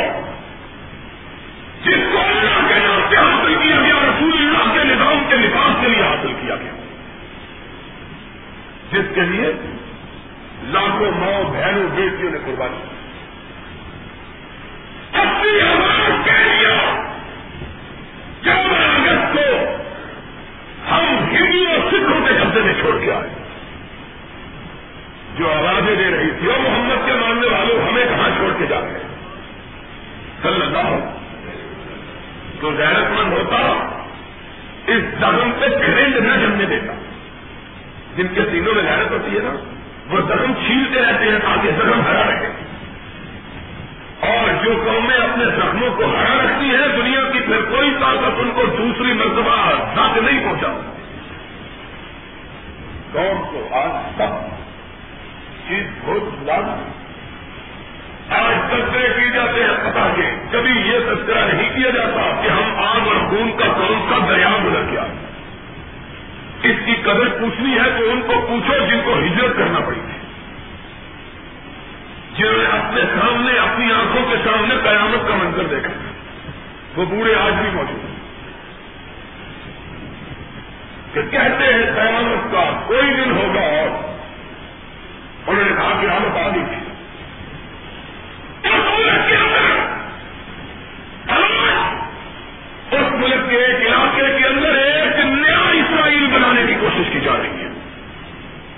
جس 1.84 2.02
کو 2.12 2.20
اللہ 2.20 2.68
کے 2.68 2.80
نام 2.80 3.02
سے 3.10 3.16
حاصل 3.16 3.54
کیا 3.64 3.82
گیا، 3.82 3.96
رسول 4.04 4.34
اللہ 4.34 4.74
کے 4.74 4.84
نظام 4.84 5.24
کے 5.30 5.36
نفاذ 5.36 5.82
کے 5.82 5.88
لیے 5.88 6.04
حاصل 6.04 6.34
کیا 6.42 6.56
گیا۔ 6.56 6.72
جس 8.92 9.14
کے 9.16 9.22
لیے 9.22 9.54
لاکھوں 10.64 11.12
ماؤں، 11.12 11.44
بہنوں، 11.44 11.88
بیٹیوں 11.96 12.32
نے 12.32 12.38
قربانی 12.46 12.82
اپنی 15.14 15.62
آواز 15.62 16.26
کہہ 16.26 16.44
دیا 16.44 16.76
چودہ 18.44 18.78
اگست 18.84 19.34
کو 19.34 19.48
ہم 20.92 21.06
ہندو 21.32 21.70
اور 21.70 21.90
سکھوں 21.92 22.20
کے 22.28 22.34
قبضے 22.40 22.62
میں 22.62 22.74
چھوڑ 22.74 23.00
کے 23.02 23.12
آئے۔ 23.12 23.30
جو 25.38 25.52
آوازیں 25.52 25.96
دے 25.96 26.10
رہی 26.12 26.32
تھی، 26.40 26.48
اور 26.48 26.60
محمد 26.60 27.06
کے 27.06 27.14
ماننے 27.14 27.48
والوں 27.48 27.88
ہمیں 27.88 27.93
کہاں 28.68 28.82
چھوڑ 28.82 28.92
کے 28.92 29.00
جا 29.00 29.00
رہے 29.00 29.00
صلی 30.42 30.62
اللہ 30.62 31.10
تو 32.62 32.72
غیرت 32.72 33.12
مند 33.12 33.34
ہوتا، 33.34 33.58
اس 34.88 35.04
زخم 35.20 35.52
پہ 35.60 35.68
کرنٹ 35.68 36.16
نہ 36.16 36.46
جمنے 36.46 36.66
دیتا۔ 36.66 36.94
جن 38.18 38.28
کے 38.28 38.42
سینوں 38.52 38.74
میں 38.76 38.84
غیرت 38.84 39.12
ہوتی 39.12 39.38
ہے 39.38 39.42
نا، 39.44 39.54
وہ 40.10 40.22
زخم 40.22 40.54
چھیلتے 40.54 41.02
رہتے 41.02 41.24
ہیں 41.24 41.40
تاکہ 41.40 41.70
زخم 41.72 42.02
ہرا 42.02 42.24
رہے۔ 42.24 42.54
اور 44.20 44.64
جو 44.64 44.84
قومیں 44.86 45.18
اپنے 45.18 45.46
زخموں 45.46 45.90
کو 45.98 46.06
ہرا 46.06 46.44
رکھتی 46.44 46.66
ہیں، 46.66 46.88
دنیا 46.98 47.20
کی 47.32 47.40
پھر 47.40 47.62
کوئی 47.62 47.92
طاقت 48.00 48.40
ان 48.40 48.52
کو 48.56 48.66
دوسری 48.66 49.14
مرتبہ 49.14 49.72
تک 49.94 50.18
نہیں 50.18 50.44
پہنچا 50.44 50.92
قوم 53.12 53.42
کو 53.52 53.76
آج 53.76 54.16
تک 54.16 54.56
چیز 55.68 55.88
بہت 56.06 56.22
بلا 56.22 56.93
آج 58.34 58.72
تذکرے 58.72 59.24
کی 59.24 59.30
جاتے 59.32 59.64
ہیں 59.64 59.92
پتا 59.92 60.14
کے۔ 60.16 60.36
کبھی 60.52 60.72
یہ 60.72 61.00
تذکرہ 61.00 61.46
نہیں 61.54 61.70
کیا 61.76 61.90
جاتا 61.90 62.42
کہ 62.42 62.48
ہم 62.48 62.76
آگ 62.78 63.08
اور 63.08 63.30
خون 63.30 63.52
کا 63.58 63.66
کون 63.66 64.06
سا 64.10 64.26
دریا 64.30 64.50
گزر 64.66 64.82
گیا۔ 64.92 65.04
اس 66.64 66.76
کی 66.86 66.96
قدر 66.96 67.30
پوچھنی 67.40 67.76
ہے 67.76 68.00
تو 68.00 68.12
ان 68.12 68.22
کو 68.22 68.34
پوچھو 68.50 68.86
جن 68.86 69.00
کو 69.06 69.14
ہجرت 69.14 69.58
کرنا 69.58 69.80
پڑی۔ 69.80 70.00
تھی 70.00 70.24
جنہوں 72.38 72.58
نے 72.58 72.66
اپنے 72.66 73.02
سامنے، 73.02 73.60
اپنی 73.60 73.94
آنکھوں 73.94 74.30
کے 74.30 74.36
سامنے 74.44 74.76
قیامت 74.84 75.28
کا 75.28 75.36
منظر 75.36 75.64
دیکھا۔ 75.64 75.92
وہ 76.96 77.06
بوڑھے 77.06 77.36
آج 77.36 77.54
بھی 77.54 77.70
موجود 77.74 78.06
ہیں۔ 78.06 78.14
کہ 81.14 81.22
کہتے 81.22 81.74
ہیں 81.74 81.94
قیامت 81.96 82.52
کا 82.52 82.82
کوئی 82.88 83.14
دن 83.14 83.32
ہوگا 83.32 83.60
اور 83.60 84.14
انہوں 85.48 85.64
نے 85.64 85.76
کہا 85.76 85.98
کہ 86.02 86.08
آ 86.38 86.50
گئی۔ 86.56 86.64
تھی 86.70 86.83
اس 92.92 93.12
ملک 93.12 93.50
کے 93.50 93.56
ایک 93.56 93.88
علاقے 93.88 94.38
کے 94.38 94.48
اندر 94.48 94.70
ایک 94.70 95.26
نیا 95.26 95.70
اسرائیل 95.70 96.28
بنانے 96.28 96.64
کی 96.68 96.74
کوشش 96.80 97.14
کی 97.14 97.20
جا 97.20 97.32
رہی 97.44 97.66
ہے 97.66 97.70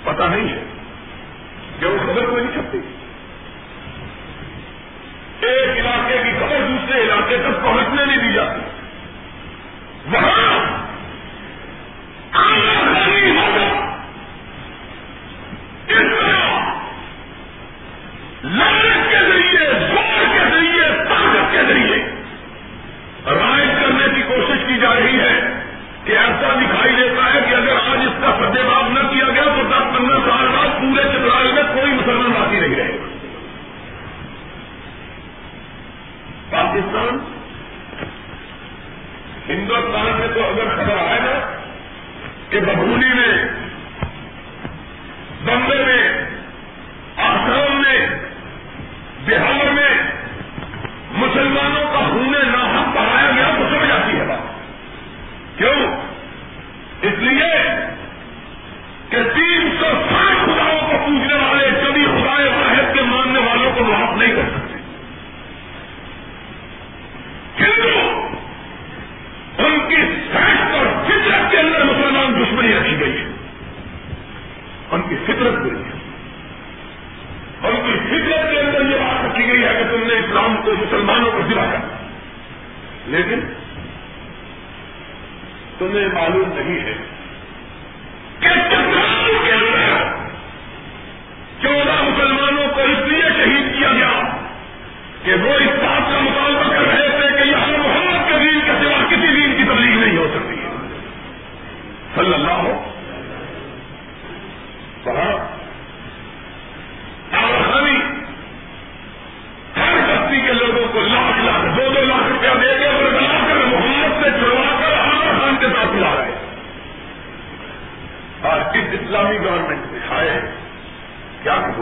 پتا 0.03 0.27
نہیں 0.27 0.49
ہے۔ 0.49 0.63
کہ 1.79 1.85
وہ 1.85 1.97
خبر 1.97 2.25
کوئی 2.25 2.43
نہیں 2.43 2.53
چھپتی، 2.53 2.77
ایک 5.47 5.77
علاقے 5.77 6.17
کی 6.23 6.31
خبر 6.39 6.57
دوسرے 6.67 7.03
علاقے 7.03 7.37
تک 7.37 7.63
پہنچنے 7.63 8.05
نہیں 8.05 8.17
دی 8.17 8.33
جاتی۔ 8.33 8.61
وہاں 10.05 10.85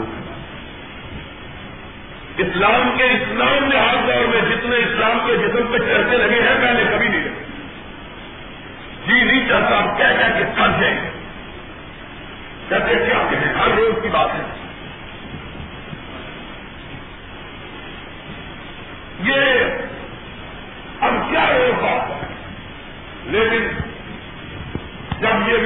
کیا 0.02 0.34
اسلام 2.38 2.96
کے 2.96 3.04
اسلام 3.04 3.64
نے 3.64 3.76
لحاظ 3.76 3.96
دور 3.96 4.26
میں 4.26 4.40
جتنے 4.40 4.76
اسلام 4.76 5.18
کے 5.26 5.36
جسم 5.36 5.72
پہ 5.72 5.78
چرچے 5.78 6.16
لگے 6.16 6.42
ہیں 6.42 6.60
پہلے 6.60 6.84
کبھی 6.92 7.08
نہیں 7.08 7.20
لگے 7.20 7.44
جی 9.06 9.24
نہیں 9.24 9.48
چاہتا 9.48 9.76
آپ 9.76 9.98
کہہ 9.98 10.04
کہہ 10.04 10.38
کے 10.38 10.44
تھک 10.44 10.80
جائیں 10.80 11.10
کہتے 12.68 12.94
کیا 12.94 13.26
کہیں 13.30 13.54
ہر 13.54 13.68
روز 13.76 14.02
کی 14.02 14.08
بات 14.08 14.28
ہے۔ 14.34 14.42
یہ 19.20 19.42
اب 21.00 21.12
کیا 21.30 21.46
روز 21.56 21.82
بات 21.82 22.10
ہے؟ 22.10 22.26
لیکن 23.24 23.68
جب 25.20 25.48
یہ 25.48 25.56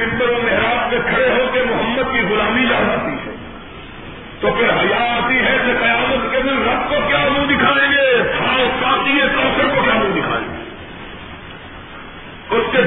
تو 4.41 4.47
پھر 4.51 4.69
حیا 4.69 5.15
آتی 5.15 5.37
ہے 5.37 5.57
کہ 5.65 5.73
قیامت 5.81 6.31
کے 6.31 6.41
دن 6.41 6.63
رب 6.63 6.89
کو 6.89 6.95
کیا 7.07 7.17
منہ 7.17 7.55
دکھائیں 7.55 7.91
گے؟ 7.91 8.21
ہاں 8.39 8.57
کافی 8.81 9.21
ہے 9.21 9.27
تو 9.27 9.75
کو 9.75 9.81
کیا 9.83 9.93
منہ 9.93 10.21
دکھائیں 10.21 10.45
گے؟ 10.45 10.59
اس 12.55 12.63
کے 12.71 12.81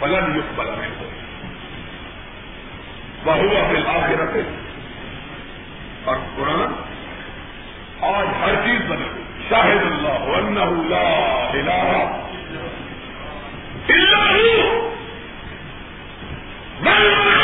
فلن 0.00 0.34
یوگ 0.34 0.52
بل 0.56 0.70
میں 0.78 0.88
ہو 0.90 1.08
بہو 3.24 3.56
اپنے 3.58 3.80
آگے 3.88 4.42
اور 6.04 6.16
قرآن 6.36 6.72
آج 8.04 8.26
ہر 8.40 8.54
چیز 8.64 8.80
بنے 8.88 9.08
شاہد 9.48 9.82
اللہ 9.82 10.26
لا 10.88 11.06
الہ 11.52 11.86
الا 13.88 14.20
اللہ 16.80 17.43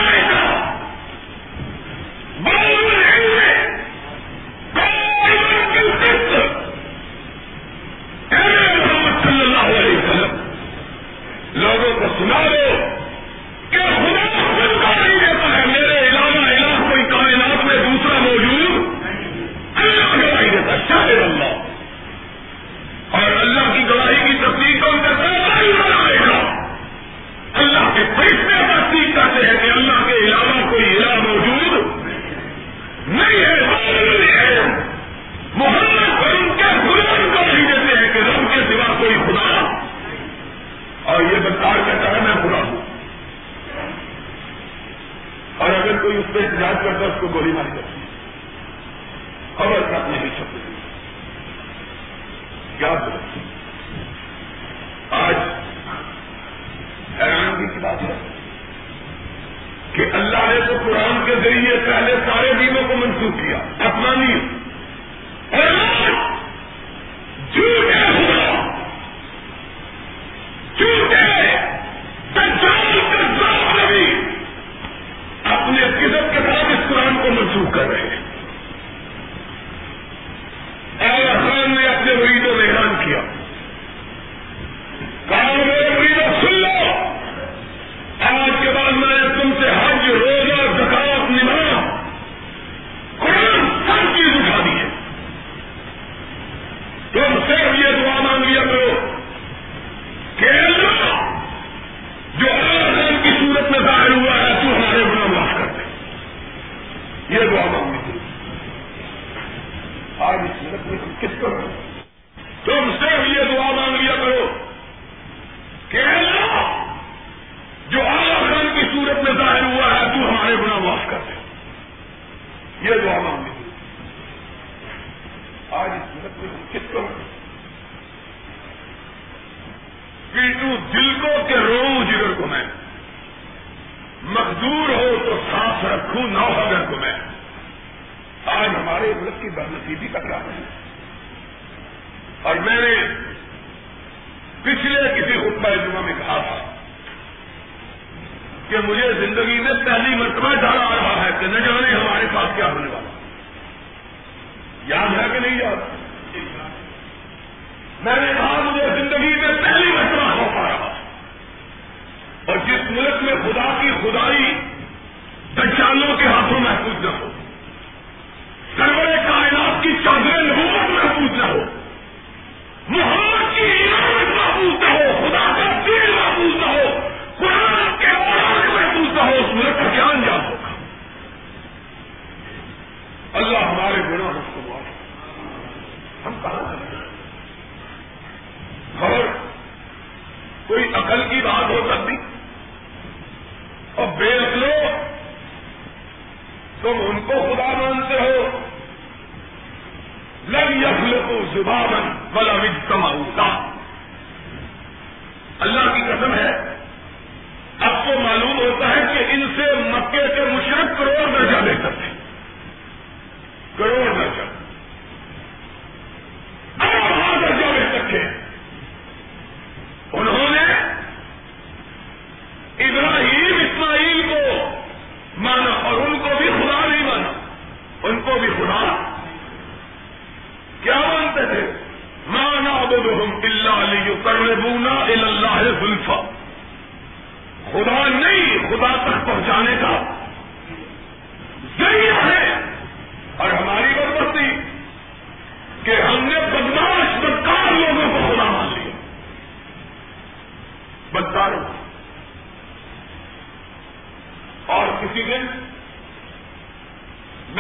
کچالوں 165.61 166.13
کے 166.19 166.30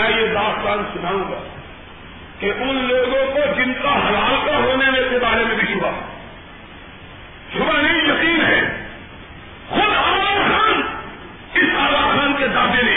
میں 0.00 0.22
یہ 0.22 0.34
داستان 0.34 0.82
سناؤں 0.94 1.32
گا 1.32 1.42
کہ 2.38 2.52
ان 2.58 2.76
لوگوں 2.88 3.32
کو 3.32 3.40
جن 3.56 3.72
کا 3.82 3.94
حلال 3.94 4.50
کا 4.50 4.56
ہونے 4.56 4.90
میں 4.90 5.00
کے 5.10 5.18
بارے 5.18 5.44
میں 5.44 5.54
بھی 5.54 5.74
شبہ۔ 5.74 5.90
شبہ 7.54 7.82
نہیں، 7.82 8.02
یقین 8.02 8.46
ہے۔ 8.46 8.86
خود 9.68 9.96
آغاز 9.96 10.50
خان 10.50 10.82
اس 11.54 11.78
آغاز 11.78 12.18
خان 12.18 12.32
کے 12.38 12.48
دادے 12.48 12.82
نے 12.82 12.96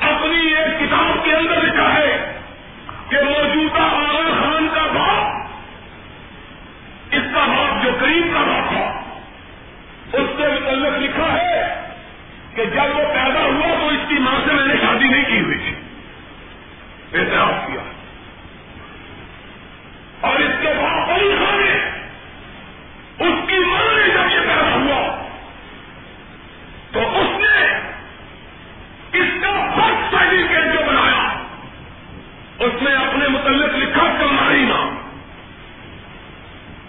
اپنی 0.00 0.54
ایک 0.54 0.80
کتاب 0.80 1.24
کے 1.24 1.32
اندر 1.34 1.62
لکھا 1.62 1.94
ہے 1.94 2.38
کہ 3.08 3.16
موجودہ 3.16 3.80
آغاز 3.80 4.40
خان 4.40 4.68
کا 4.74 4.86
باپ، 4.92 5.46
اس 7.10 7.22
کا 7.34 7.44
باپ 7.46 7.84
جو 7.84 7.90
کریم 8.00 8.30
کا 8.34 8.40
باپ 8.40 8.68
تھا، 8.68 9.02
اس 10.12 10.28
سے 10.36 10.48
متعلق 10.48 10.98
لکھا 10.98 11.32
ہے 11.32 11.90
کہ 12.54 12.64
جب 12.64 12.96
وہ 12.96 13.04
پیدا 13.14 13.40
ہوا 13.40 13.74
تو 13.80 13.93
کی 14.14 14.20
ماں 14.20 14.40
سے 14.46 14.52
میں 14.52 14.66
نے 14.66 14.74
شادی 14.74 15.08
نہیں 15.08 15.24
کی 15.24 15.40
ہوئی 15.40 15.58
تھی۔ 15.58 15.74
اعتراف 17.18 17.66
کیا۔ 17.66 17.80
اور 20.20 20.38
اس 20.38 20.50
کے 20.60 20.68
بعد 20.68 21.06
کئی 21.06 21.36
خان 21.38 21.60
نے 21.60 22.02
اس 23.18 23.48
کی 23.48 23.58
ماں 23.58 23.96
نے 23.96 24.08
جب 24.08 24.34
یہ 24.34 24.40
پیدا 24.40 24.74
ہوا، 24.74 25.28
تو 26.92 27.20
اس 27.20 27.40
نے 27.40 27.70
اس 29.18 29.42
کا 29.42 29.70
فرسٹ 29.74 30.14
سرٹیفکیٹ 30.14 30.64
جو 30.74 30.80
بنایا، 30.86 31.42
اس 32.58 32.82
نے 32.82 32.94
اپنے 32.94 33.28
متعلق 33.28 33.74
لکھا 33.74 34.04
کماری 34.20 34.64
نام، 34.64 35.08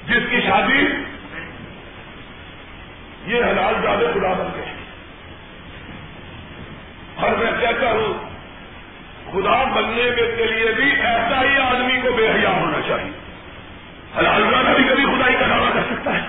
جس 0.08 0.24
کی 0.30 0.42
شادی 0.42 0.88
یہ 3.26 3.44
حلال 3.44 3.82
زیادہ 3.82 4.06
خدا 4.14 4.34
بن 4.34 4.48
گئے۔ 4.56 4.65
اور 7.26 7.36
میں 7.36 7.52
کہتا 7.60 7.92
ہوں، 7.92 8.30
خدا 9.32 9.64
بننے 9.64 10.10
کے 10.38 10.44
لیے 10.44 10.72
بھی 10.72 10.92
ایسا 10.92 11.42
ہی 11.42 11.58
آدمی 11.58 12.02
کو 12.02 12.12
بے 12.12 12.28
حیا 12.30 12.50
ہونا 12.50 12.80
چاہیے۔ 12.88 13.12
حلال 14.20 14.44
اللہ 14.44 14.74
کبھی 14.74 14.84
کبھی 14.84 15.06
خدائی 15.06 15.36
کا 15.40 15.48
دعویٰ 15.48 15.74
کر 15.74 15.82
سکتا 15.90 16.14
ہے۔ 16.14 16.22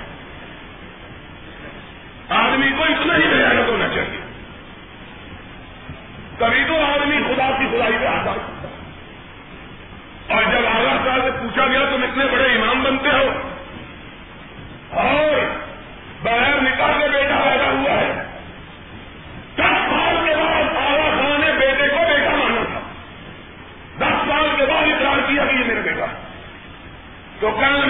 آدمی 2.29 2.71
کو 2.77 2.83
اتنا 2.83 3.17
ہی 3.17 3.23
بے 3.23 3.37
حیات 3.37 3.69
ہونا 3.69 3.89
چاہیے۔ 3.89 4.21
کبھی 6.39 6.65
تو 6.69 6.77
آدمی 6.77 7.17
خدا 7.17 7.51
کی 7.59 7.67
خدائی 7.67 7.93
پہ 8.01 8.07
آزاد 8.07 8.37
ہے۔ 8.37 8.69
اور 10.35 10.43
جب 10.43 10.67
آگاہ 10.67 11.07
صاحب 11.07 11.21
سے 11.23 11.31
پوچھا 11.43 11.67
گیا، 11.67 11.81
تم 11.91 12.03
اتنے 12.03 12.25
بڑے 12.25 12.45
امام 12.45 12.83
بنتے 12.83 13.09
ہو؟ 13.09 13.51
اور 14.91 15.41
بغیر 16.23 16.61
نکال 16.61 16.93
کے 17.01 17.09
بیٹا 17.09 17.37
ہے 17.37 17.56
تو 27.47 27.53
کل 27.53 27.86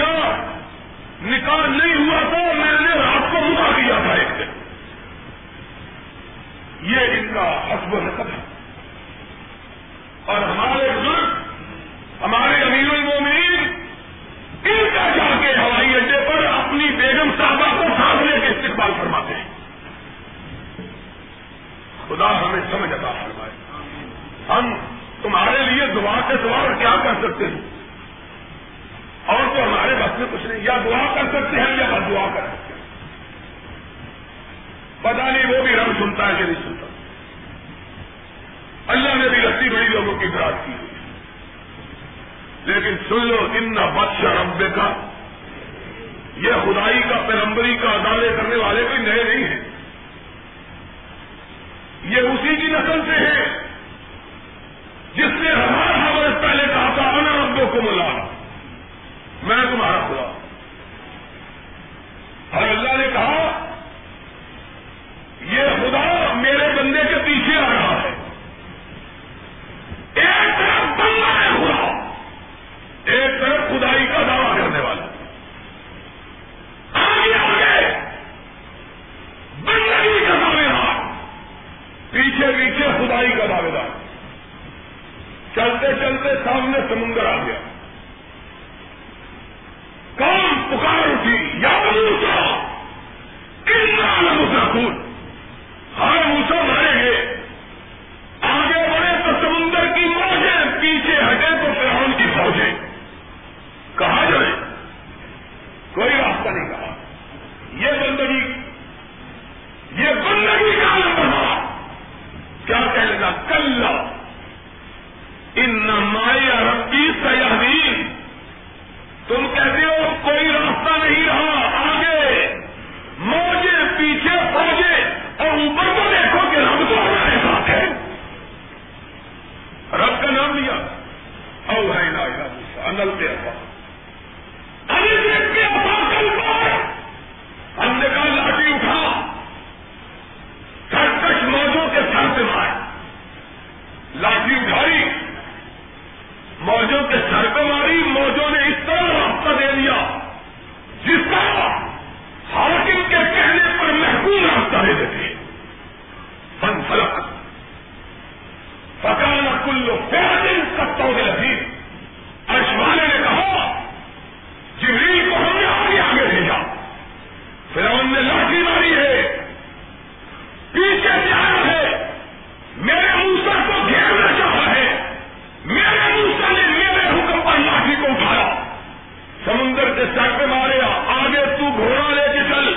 کے 179.97 180.05
سر 180.15 180.37
پہ 180.39 180.45
مارے، 180.45 180.81
آگے 181.07 181.45
تو 181.59 181.65
گھوڑا 181.77 182.13
لے 182.13 182.27
کے 182.33 182.39
چل، 182.49 182.73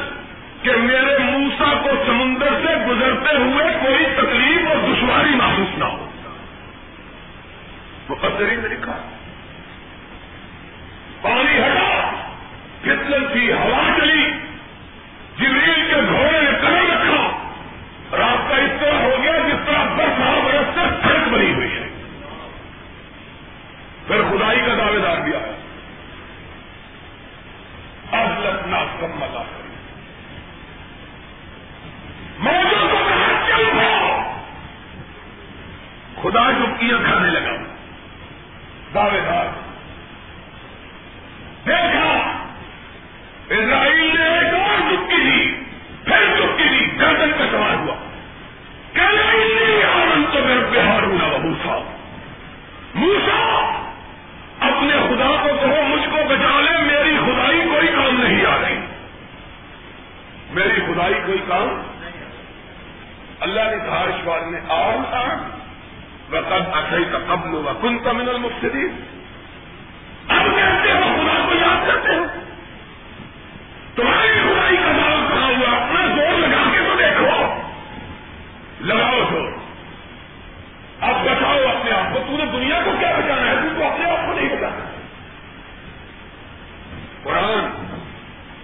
کہ 0.63 0.71
میرے 0.77 1.19
موسا 1.19 1.75
کو 1.83 1.89
سمندر 2.07 2.49
سے 2.49 2.75
گزرتے 2.87 3.37
ہوئے 3.37 3.65
کوئی 3.83 4.05
تکلیف 4.17 4.69
اور 4.69 4.77
دشواری 4.77 5.35
محسوس 5.35 5.79
نہ 5.79 5.85
ہو۔ 5.85 6.07
وہ 8.09 8.15
نے 8.63 8.69
لکھا۔ 8.69 9.20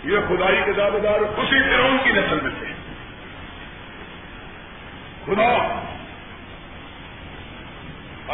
یہ 0.06 0.18
خدائی 0.28 0.62
کے 0.64 0.72
دعوے 0.72 1.00
دار 1.00 1.18
اسی 1.36 1.62
فرعون 1.62 1.96
کی 2.04 2.10
نسل 2.10 2.38
میں 2.42 2.50
سے 2.60 2.66
خدا 5.26 5.80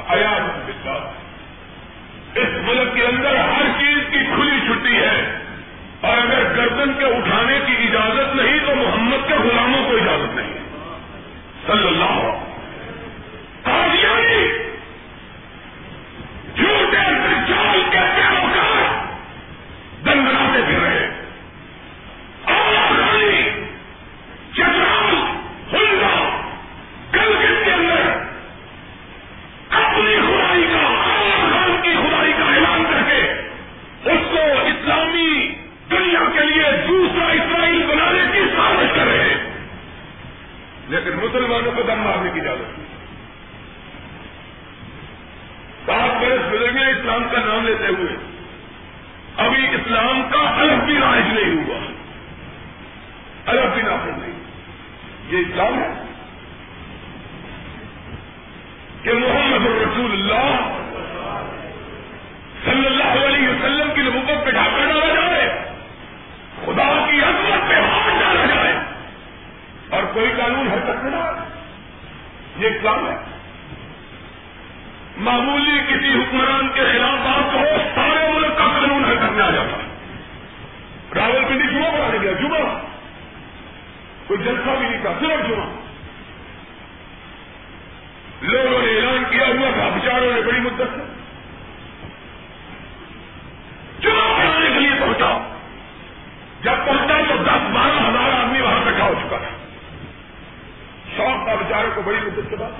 ایاز 0.08 0.68
بتا 0.68 0.92
اس 2.34 2.48
ملک 2.64 2.94
کے 2.94 3.06
اندر 3.06 3.34
ہر 3.34 3.62
چیز 3.78 3.98
کی 4.10 4.18
کھلی 4.18 4.60
چھٹی 4.66 4.96
ہے۔ 4.96 5.38
اور 6.00 6.18
اگر 6.18 6.56
گردن 6.56 6.92
کے 6.98 7.04
اٹھانے 7.04 7.58
کی 7.66 7.88
اجازت 7.88 8.36
نہیں 8.36 8.58
تو 8.66 8.74
محمد 8.74 9.28
کے 9.28 9.34
غلاموں 9.34 9.88
کو 9.88 9.96
اجازت 9.96 10.34
نہیں 10.36 10.52
صلی 11.66 11.86
اللہ 11.88 12.04
علیہ 12.04 12.41
کوئی 84.32 84.44
جلسہ 84.44 84.70
بھی 84.78 84.88
نہیں 84.88 85.02
تھا، 85.02 85.12
صرف 85.20 85.48
جمعہ۔ 85.48 85.66
لوگوں 88.42 88.82
نے 88.82 88.98
اعلان 88.98 89.24
کیا 89.30 89.46
ہوا 89.46 89.70
تھا 89.70 89.88
بچاروں 89.88 90.32
نے 90.34 90.40
بڑی 90.40 90.60
مدت 90.60 90.82
سے۔ 90.94 91.00
چناؤ 94.02 94.36
کرانے 94.36 94.70
کے 94.74 94.80
لیے 94.80 94.90
پہنچا۔ 95.00 95.54
جب 96.62 96.72
پہنچا 96.86 97.20
تو 97.28 97.36
دس 97.36 97.70
بارہ 97.72 98.08
ہزار 98.08 98.40
آدمی 98.40 98.60
وہاں 98.60 98.84
بیٹھا 98.84 99.04
ہو 99.04 99.14
چکا 99.20 99.36
تھا۔ 99.36 99.48
شوق 101.16 101.44
تھا 101.44 101.54
بچاروں 101.54 101.90
کو 101.94 102.02
بڑی 102.02 102.16
مدت 102.16 102.50
کے 102.50 102.56
بعد۔ 102.56 102.70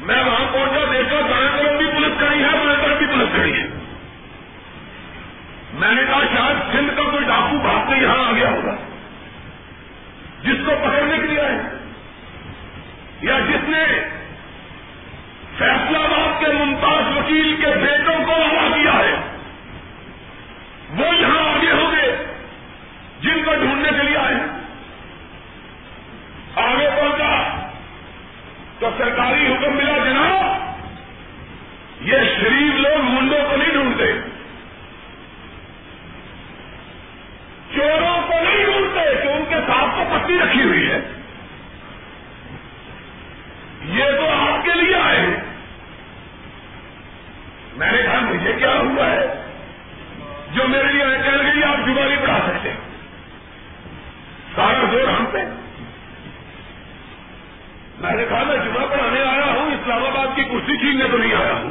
میں 0.00 0.24
وہاں 0.24 0.52
پہنچا، 0.52 0.92
دیکھا 0.92 1.20
دائیں 1.30 1.48
طرف 1.58 1.78
بھی 1.78 1.86
پولیس 1.86 2.12
کھڑی 2.18 2.44
ہے 2.44 2.64
بائیں 2.64 2.82
طرف 2.82 2.98
بھی 2.98 3.06
پولیس 3.06 3.28
کھڑی 3.34 3.52
ہے 3.52 3.68
میں 5.72 5.94
نے 5.94 6.02
کہا، 6.02 6.20
شاید 6.20 6.72
سندھ 6.72 6.96
کا 6.96 7.02
کوئی 7.02 7.24
ڈاکو 7.24 7.58
بھاگ 7.58 7.90
کے 7.90 8.02
یہاں 8.02 8.24
آ 8.24 8.32
گیا 8.32 8.50
ہوگا۔ 8.50 8.91
جس 10.42 10.56
کو 10.66 10.72
پکڑنے 10.82 11.16
کے 11.16 11.26
لیے 11.26 11.40
آئے 11.40 11.58
یا 13.20 13.38
جس 13.38 13.68
نے 13.68 13.84
فیصلہ 15.58 15.98
آباد 15.98 16.40
کے 16.40 16.52
ممتاز 16.52 17.16
وکیل 17.16 17.56
کے 17.56 17.66
بیٹوں 17.66 18.14
کو 18.26 18.32
ہوا 18.32 18.76
کیا 18.76 18.92
ہے، 18.92 19.14
وہ 20.96 21.14
یہاں 21.14 21.54
آگے 21.54 21.72
ہوں 21.72 21.92
گے، 21.92 22.16
جن 23.20 23.42
کو 23.44 23.54
ڈھونڈنے 23.54 23.88
کے 23.88 24.08
لیے 24.08 24.16
آئے 24.16 24.34
آگے 26.56 26.88
پہنچا 27.00 27.58
تو 28.78 28.90
سرکاری 28.98 29.46
حکم 29.46 29.76
ملا 29.76 29.98
جناب، 30.04 32.00
یہ 32.00 32.18
شریف 32.40 32.80
لوگ 32.80 33.04
منڈوں 33.04 33.50
کو 33.50 33.56
نہیں 33.56 33.72
ڈھونڈتے۔ 33.72 34.12
چوروں 37.74 38.20
کو 38.28 38.34
نہیں 38.42 38.64
ڈھونڈتے 38.64 38.71
کے 40.04 40.18
پتی 40.18 40.38
رکھی 40.38 40.62
ہوئی 40.62 40.90
ہے۔ 40.90 41.00
یہ 43.84 44.04
تو 44.16 44.28
آپ 44.28 44.64
کے 44.64 44.74
لیے 44.74 44.94
آئے 44.94 45.26
میں 47.76 47.92
نے 47.92 48.02
کہا، 48.02 48.20
مجھے 48.20 48.52
کیا 48.58 48.74
ہوا 48.74 49.06
ہے؟ 49.06 49.26
جو 50.54 50.68
میرے 50.68 50.92
لیے 50.92 51.04
کہنے 51.24 51.38
کے 51.38 51.54
لیے 51.54 51.64
آپ 51.64 51.86
جمعہ 51.86 52.04
نہیں 52.04 52.22
پڑھا 52.22 52.38
سکتے 52.46 52.72
سارا 54.54 54.84
زور 54.92 55.08
ہم 55.08 55.24
پہ۔ 55.32 55.38
میں 57.98 58.12
نے 58.12 58.24
کہا، 58.28 58.42
میں 58.46 58.56
جمعہ 58.56 58.86
پڑھانے 58.86 59.20
آیا 59.20 59.52
ہوں، 59.52 59.70
اسلام 59.70 60.04
آباد 60.04 60.36
کی 60.36 60.44
کرسی 60.44 60.76
چھیننے 60.78 61.04
تو 61.10 61.18
نہیں 61.18 61.34
آیا 61.34 61.52
ہوں۔ 61.52 61.70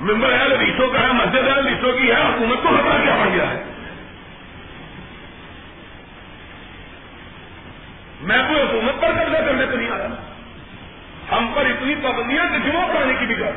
ممبر 0.00 0.32
ہے 0.32 0.56
ریسو 0.56 0.86
کا 0.86 1.00
ہے، 1.00 1.12
مسجد 1.12 1.48
ہے 1.48 1.60
ریسو 1.62 1.92
کی 1.92 2.10
ہے، 2.10 2.22
حکومت 2.22 2.62
کو 2.62 2.68
خطرہ 2.68 3.04
کیا 3.04 3.16
بڑھ 3.16 3.32
گیا 3.32 3.50
ہے؟ 3.50 3.67
میں 8.20 8.38
کوئی 8.48 8.62
حکومت 8.62 9.00
پر 9.00 9.08
قبضہ 9.08 9.36
کرنے 9.36 9.66
تو 9.66 9.76
نہیں 9.76 9.90
آیا۔ 9.90 10.08
ہم 11.32 11.52
پر 11.54 11.64
اتنی 11.64 11.94
پابندیاں 12.02 12.44
کہ 12.44 12.70
جمعہ 12.70 12.86
پڑھانے 12.88 13.14
کی 13.20 13.26
بھی 13.26 13.34
کر 13.34 13.50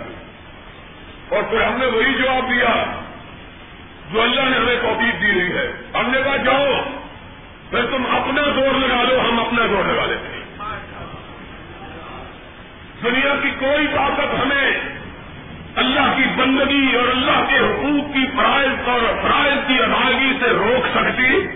اور 1.30 1.44
پھر 1.44 1.62
ہم 1.62 1.80
نے 1.80 1.86
وہی 1.86 2.14
جواب 2.14 2.52
دیا 2.52 2.86
جو 4.12 4.22
اللہ 4.22 4.42
نے 4.42 4.58
ہمیں 4.58 4.76
توفیق 4.82 5.22
دی 5.22 5.28
رہی 5.28 5.58
ہے۔ 5.58 5.72
ہم 5.94 6.12
نے 6.12 6.22
کہا، 6.24 6.38
جاؤ، 6.38 6.66
پھر 7.70 7.86
تم 7.86 8.04
اپنا 8.12 8.42
زور 8.42 8.80
لگا 8.80 9.04
لو، 9.04 9.20
ہم 9.20 9.40
اپنا 9.40 9.66
زور 9.66 9.84
لگا 9.84 10.06
لیتے 10.06 10.36
ہیں۔ 10.36 10.42
دنیا 13.04 13.36
کی 13.42 13.50
کوئی 13.60 13.88
طاقت 13.88 14.34
ہمیں 14.34 14.80
اللہ 15.76 16.14
کی 16.18 16.24
بندگی 16.36 16.96
اور 16.96 17.08
اللہ 17.08 17.44
کے 17.50 17.60
حقوق 17.60 18.14
کی 18.14 18.28
فرائض 18.38 18.90
اور 18.90 19.00
فرائض 19.22 19.68
کی 19.68 19.84
ادائیگی 19.84 20.34
سے 20.40 20.50
روک 20.50 20.98
سکتی۔ 20.98 21.48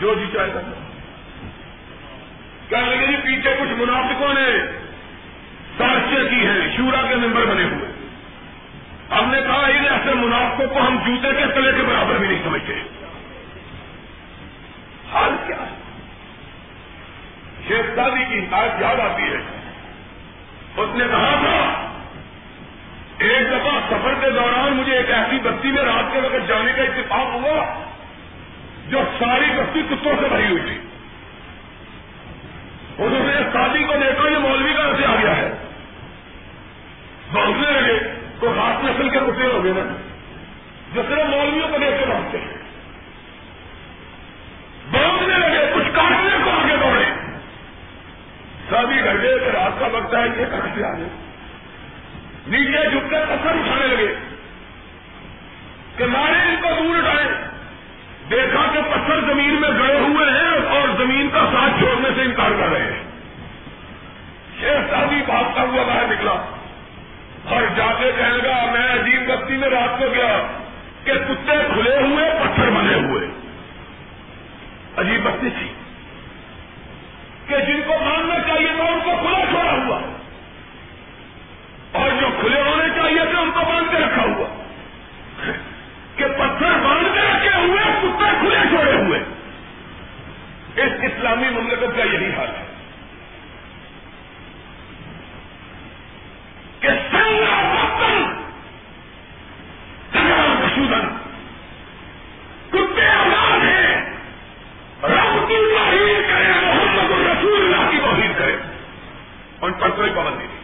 جو 0.00 0.14
جی 0.14 0.24
چاہے 0.32 0.79
گا 2.72 2.78
کیا 2.78 2.88
لگے 2.88 3.06
جی 3.06 3.16
پیچھے 3.16 3.54
کچھ 3.60 3.70
منافقوں 3.70 4.34
نے 4.34 4.46
سازشیں 5.78 6.28
کی 6.30 6.46
ہیں، 6.46 6.76
شورا 6.76 7.06
کے 7.08 7.14
ممبر 7.14 7.44
بنے 7.44 7.64
ہوئے۔ 7.64 7.88
ہم 9.10 9.30
نے 9.30 9.42
کہا 9.42 9.66
ان 9.66 9.84
ایسے 9.90 10.14
منافقوں 10.14 10.66
کو 10.66 10.80
ہم 10.80 10.98
جوتے 11.06 11.28
کے 11.38 11.46
تلے 11.54 11.72
کے 11.72 11.82
برابر 11.82 12.14
بھی 12.14 12.28
نہیں 12.28 12.42
سمجھتے۔ 12.44 12.74
حال 15.12 15.36
کیا 15.46 15.56
ہے؟ 15.56 15.74
شیخ 17.68 17.96
شادی 17.96 18.24
کی 18.28 18.38
حکایت 18.38 18.82
یاد 18.82 19.00
آتی 19.00 19.22
ہے۔ 19.22 19.38
اس 20.76 20.88
نے 20.94 21.04
کہا 21.10 21.34
تھا، 21.40 21.86
ایک 23.18 23.48
دفعہ 23.50 23.80
سفر 23.90 24.14
کے 24.20 24.30
دوران 24.30 24.72
مجھے 24.72 24.96
ایک 24.96 25.10
ایسی 25.10 25.38
بستی 25.42 25.72
میں 25.72 25.82
رات 25.82 26.12
کے 26.12 26.20
وقت 26.20 26.48
جانے 26.48 26.72
کا 26.72 26.82
اتفاق 26.82 27.34
ہوا، 27.34 27.82
جو 28.88 29.00
ساری 29.18 29.44
بستی 29.44 29.82
کتوں 29.90 30.12
سے 30.20 30.28
بھری 30.28 30.46
ہوئی 30.46 30.62
تھی۔ 30.62 30.89
انہوں 32.98 33.26
نے 33.26 33.32
شادی 33.52 33.84
کو 33.84 33.92
دیکھا 33.92 34.28
یہ 34.28 34.36
مولوی 34.36 34.74
کا 34.74 34.82
ایسے 34.82 35.06
آ 35.06 35.14
گیا 35.22 35.36
ہے۔ 35.36 35.52
بہتنے 37.32 37.80
لگے 37.80 37.98
تو 38.40 38.52
خاص 38.56 38.84
نسل 38.84 39.08
کے 39.08 39.18
کتے 39.18 39.44
ہو 39.44 39.64
گئے 39.64 39.72
نا۔ 39.76 39.96
جو 40.94 41.02
صرف 41.08 41.18
مولویوں 41.18 41.68
کو 41.68 41.78
دیکھ 41.78 42.00
کے 42.00 42.06
بھاگتے 42.06 42.38
ہیں۔ 42.38 42.60
بہتنے 44.90 45.38
لگے، 45.38 45.72
کچھ 45.74 45.88
کاٹنے 45.94 46.36
کو 46.44 46.50
آگے 46.50 46.76
دوڑے 46.76 47.04
سبھی 48.70 49.04
گھر 49.04 49.22
گئے 49.22 49.38
کہ 49.38 49.44
رات 49.44 49.80
کا 49.80 49.86
وقت 49.86 50.14
ہے، 50.14 50.40
یہ 50.40 50.44
کہاں 50.50 50.74
سے 50.74 50.84
آگے 50.84 51.08
نیچے 52.46 52.90
جھک 52.90 53.10
کر 53.10 53.24
پتھر 53.28 53.50
اٹھانے 53.50 53.86
لگے 53.86 54.14
کہ 55.96 56.04
مارے 56.04 56.48
ان 56.48 56.54
کو 56.62 56.68
دور 56.68 56.98
اٹھائے۔ 56.98 57.26
دیکھا 58.30 58.70
کہ 58.72 58.80
پتھر 58.82 59.20
زمین 59.20 59.60
میں 59.60 59.68
گڑے 59.68 59.98
ہوئے 59.98 60.30
ہیں 60.30 60.78
اور 60.78 60.88
زمین 60.98 61.28
کا 61.32 61.40
ساتھ 61.52 61.78
چھوڑنے 61.78 62.08
سے 62.16 62.22
انکار 62.22 62.50
کر 62.50 62.68
رہے 62.68 62.82
ہیں۔ 62.82 63.02
شیخ 64.60 64.90
شادی 64.90 65.22
بھاگتا 65.26 65.62
ہوا 65.62 65.82
باہر 65.82 66.04
نکلا۔ 66.06 66.58
اور 67.44 67.62
جا 67.76 67.86
کے 67.98 68.12
کہنے 68.16 68.38
گا 68.44 68.72
میں 68.72 68.94
عجیب 68.94 69.28
بستی 69.28 69.56
میں 69.56 69.68
رات 69.68 69.98
کو 69.98 70.04
گیا 70.14 70.42
کہ 71.04 71.12
کتے 71.12 71.56
کھلے 71.74 71.96
ہوئے، 71.96 72.30
پتھر 72.42 72.70
بنے 72.70 72.94
ہوئے۔ 72.94 73.26
عجیب 74.96 75.24
بستی 75.24 75.48
تھی 75.50 75.72
کہ 77.46 77.64
جن 77.64 77.80
کو 77.86 77.94
ماننا 78.04 78.34
چاہیے 78.48 78.72
تھا، 78.76 78.84
ان 78.84 79.00
کو 79.04 79.10
کھلا 79.10 79.38
چھوڑا 79.50 79.72
ہوا۔ 79.72 80.00
اور 81.92 82.10
جو 82.20 82.26
کھلے 82.40 82.60
ہونے 82.60 82.84
چاہیے 82.96 83.24
تھے، 83.30 83.38
ان 83.38 83.50
کو 83.50 83.60
باندھ 83.60 83.90
کے 83.90 83.96
اس 90.80 90.92
اسلامی 91.02 91.48
مملکت 91.50 91.96
کا 91.96 92.04
یہی 92.04 92.30
حال 92.36 92.48
ہے 92.48 92.68
کہ 96.80 96.94
سنگا 97.10 97.56
وطن 97.72 98.22
سنگا 100.12 101.00
کتے 102.70 103.08
آزاد 103.08 103.64
ہیں 103.64 103.96
رب 105.10 105.48
کی 105.48 105.60
تعریف 105.74 106.28
کریں 106.28 106.48
محمد 106.62 107.12
الرسول 107.12 107.60
اللہ 107.60 107.90
کی 107.90 107.98
توحید 107.98 108.38
کرے 108.38 108.56
ان 109.60 109.72
پر 109.72 109.90
کوئی 109.90 110.10
پابندی 110.14 110.46
نہیں 110.46 110.58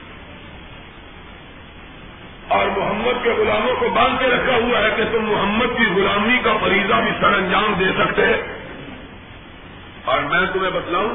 اور 2.49 2.67
محمد 2.69 3.23
کے 3.23 3.31
غلاموں 3.33 3.75
کو 3.75 3.89
باندھ 3.91 4.21
کے 4.21 4.29
رکھا 4.31 4.57
ہوا 4.57 4.81
ہے 4.81 4.91
کہ 4.97 5.05
تم 5.12 5.25
محمد 5.25 5.79
کی 5.79 5.87
غلامی 5.95 6.39
کا 6.45 6.57
فریضہ 6.61 7.01
بھی 7.01 7.11
سر 7.21 7.35
انجام 7.35 7.73
دے 7.79 7.91
سکتے 7.99 8.27
اور 10.05 10.21
میں 10.23 10.41
تمہیں 10.53 10.71
بتلاؤں 10.71 11.14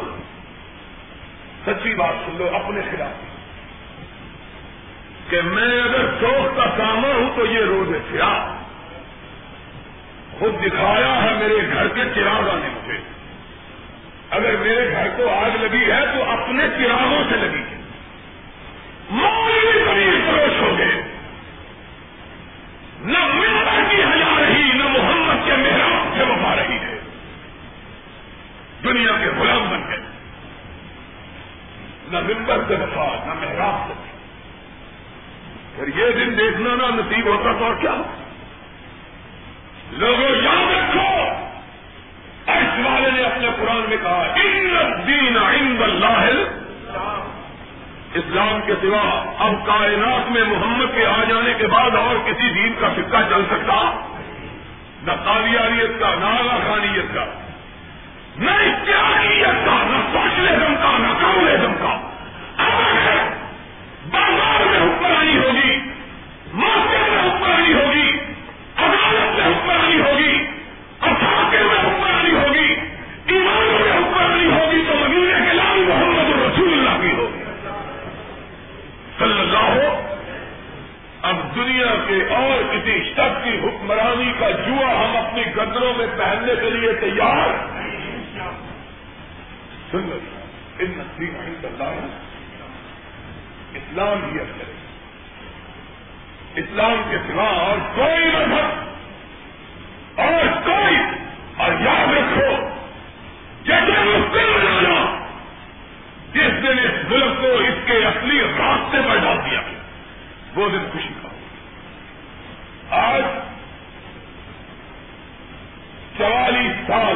سچی 1.65 1.93
بات 1.95 2.25
سن 2.25 2.35
لو 2.37 2.49
اپنے 2.71 2.81
خلاف 2.91 3.29
کہ 5.29 5.41
میں 5.41 5.81
اگر 5.81 6.09
شوق 6.19 6.55
کا 6.55 6.65
ساما 6.77 7.07
ہوں 7.07 7.29
تو 7.35 7.45
یہ 7.45 7.65
روز 7.65 7.93
سیاح 8.11 8.39
خود 10.39 10.61
دکھایا 10.61 11.11
ہے 11.23 11.33
میرے 11.39 11.57
گھر 11.67 11.87
کے 11.87 12.03
چراغ 12.15 12.47
نے 12.55 12.69
مجھے 12.69 12.97
اگر 14.29 14.55
میرے 14.57 14.87
گھر 14.91 15.07
کو 15.17 15.29
آگ 15.29 15.55
لگی 15.61 15.83
ہے 15.91 16.01
تو 16.13 16.23
اپنے 16.31 16.67
چراغوں 16.77 17.23
سے 17.29 17.37
لگی 17.37 17.63
ہے 17.71 17.79
مولوی 19.11 20.19
فروش 20.27 20.61
ہو 20.61 20.77
گئے 20.77 21.01
نہ 23.03 23.25
ممبر 23.27 23.81
کی 23.89 24.01
حیا 24.03 24.33
رہی 24.39 24.69
نہ 24.73 24.87
محمد 24.87 25.45
کے 25.45 25.55
محراب 25.57 26.17
سے 26.17 26.23
وفا 26.23 26.55
رہی 26.55 26.77
ہے 26.77 26.99
دنیا 28.83 29.17
کے 29.19 29.29
غلام 29.39 29.67
بن 29.69 29.87
گئے 29.89 30.01
نہ 32.11 32.19
ممبر 32.19 32.63
سے 32.67 32.75
وفا 32.75 33.07
نہ 33.25 33.33
محراب 33.33 33.87
سے 33.87 33.99
پھر 35.75 35.90
یہ 36.01 36.11
دن 36.11 36.37
دیکھنا 36.37 36.75
نہ 36.75 37.01
نصیب 37.01 37.25
ہوتا 37.25 37.51
تو 37.59 37.65
اور 37.65 37.73
کیا 37.81 37.95
لوگوں، 39.91 40.43
یاد 40.43 40.71
رکھو! 40.71 41.23
اس 42.47 42.85
والے 42.85 43.11
نے 43.11 43.23
اپنے 43.23 43.47
قرآن 43.59 43.85
میں 43.89 43.97
کہا، 44.01 44.33
ان 44.35 44.75
دین 45.07 45.37
عند 45.37 45.81
اللہ 45.81 46.25
اسلام 48.13 48.59
کے 48.65 48.73
سوا 48.81 49.33
اب 49.39 49.65
کائنات 49.65 50.31
میں 50.31 50.43
محمد 50.43 50.95
کے 50.95 51.05
آ 51.05 51.23
جانے 51.23 51.53
کے 51.53 51.67
بعد 51.67 51.95
اور 51.95 52.15
کسی 52.25 52.49
دین 52.53 52.73
کا 52.79 52.89
سکہ 52.97 53.29
چل 53.29 53.45
سکتا؟ 53.45 54.07
نہ 55.03 55.11
قادیانیت 55.25 55.99
کا، 55.99 56.15
نہ 56.15 56.49
خانیت 56.67 57.15
کا، 57.15 57.25
نہ 58.37 58.51
اشتہاریت 58.51 59.65
کا، 59.65 59.83
نہ 59.83 60.13
سوشلزم 60.13 60.75
کا، 60.75 60.97
نہ 60.97 61.07
کمزم 61.21 61.73
کا۔ 61.73 62.10
جی، 82.85 82.91
کسی 82.91 83.13
شخص 83.13 83.43
کی 83.43 83.57
حکمرانی 83.57 84.31
کا 84.39 84.49
جوا 84.49 84.93
ہم 84.95 85.17
اپنی 85.17 85.43
گدروں 85.55 85.93
میں 85.97 86.07
پہننے 86.17 86.55
کے 86.61 86.69
لیے 86.69 86.93
تیار 86.93 87.49
سن 89.91 90.09
لو۔ 90.09 90.19
ان 90.79 90.91
نسلی 90.97 91.29
نہیں 91.29 91.55
کرتا 91.61 91.85
اسلام 93.73 94.17
ہی 94.23 94.37
کرے 94.37 94.73
اسلام 96.55 97.01
کے 97.09 97.17
سوا 97.27 97.43
اور 97.43 97.77
کوئی 97.95 98.25
مذہب 98.25 100.19
اور 100.19 100.61
کوئی 100.63 100.97
اور 101.57 101.71
یاد 101.81 102.13
رکھو، 102.13 102.71
جیسے 103.63 103.91
مسلم 103.91 104.53
بنانا 104.53 105.21
جس 106.33 106.63
دن 106.63 106.79
اس 106.79 107.11
ملک 107.11 107.41
کو 107.41 107.47
اس 107.47 107.75
کے 107.85 108.05
اصلی 108.05 108.41
راستے 108.41 108.97
پر 109.09 109.17
ڈال 109.17 109.37
دیا 109.37 109.61
وہ 110.55 110.69
دن 110.69 110.89
خوشی 110.91 111.13
آج 112.91 113.23
چوالیس 116.17 116.87
سال 116.87 117.15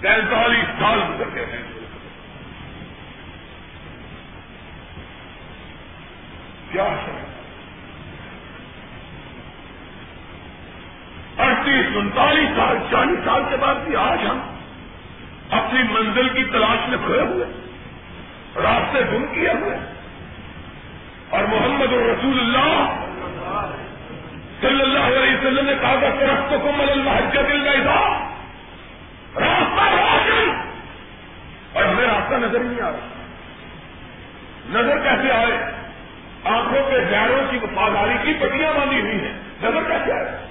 پینتالیس 0.00 0.80
سال 0.80 1.00
گزر 1.08 1.34
گئے 1.34 1.46
ہیں۔ 1.46 1.62
کیا 6.72 6.84
ہے؟ 6.84 7.24
اڑتیس، 11.38 11.86
انتالیس 11.94 12.48
سال، 12.56 12.76
چالیس 12.90 13.18
سال 13.24 13.42
کے 13.50 13.56
بعد 13.56 13.74
بھی 13.74 13.96
آج 13.96 14.18
ہم 14.30 14.40
اپنی 15.50 15.82
منزل 15.82 16.28
کی 16.28 16.44
تلاش 16.44 16.88
میں 16.88 16.98
کھڑے 16.98 17.20
ہوئے 17.20 17.46
راستے 18.62 18.98
گم 19.12 19.34
کیے 19.34 19.50
ہوئے 19.50 19.97
اور 21.30 21.44
محمد 21.44 21.92
الرسول 21.92 22.40
اللہ 22.40 23.04
صلی 24.60 24.82
اللہ 24.82 24.98
علیہ 24.98 25.36
وسلم 25.36 25.66
نے 25.66 25.72
کہا 25.80 25.94
تھا 26.00 26.08
درخت 26.20 26.54
کو 26.62 26.72
مل 26.76 27.02
محجت 27.02 27.34
دل 27.34 27.82
تھا 27.82 28.30
راستہ 29.36 29.82
روشن 29.82 30.50
اور 31.72 31.84
ہمیں 31.84 32.04
راستہ 32.04 32.34
نظر 32.34 32.60
نہیں 32.60 32.80
آ 32.80 32.90
رہا۔ 32.90 33.08
نظر 34.70 34.98
کیسے 34.98 35.32
آئے؟ 35.32 35.72
آنکھوں 36.44 36.90
کے 36.90 36.98
گیروں 37.10 37.50
کی 37.50 37.58
وفاداری 37.62 38.14
کی 38.22 38.32
پٹیاں 38.38 38.72
باندھی 38.72 39.00
ہوئی 39.00 39.20
ہیں۔ 39.20 39.32
نظر 39.62 39.82
کیسے 39.88 40.12
آئے؟ 40.12 40.46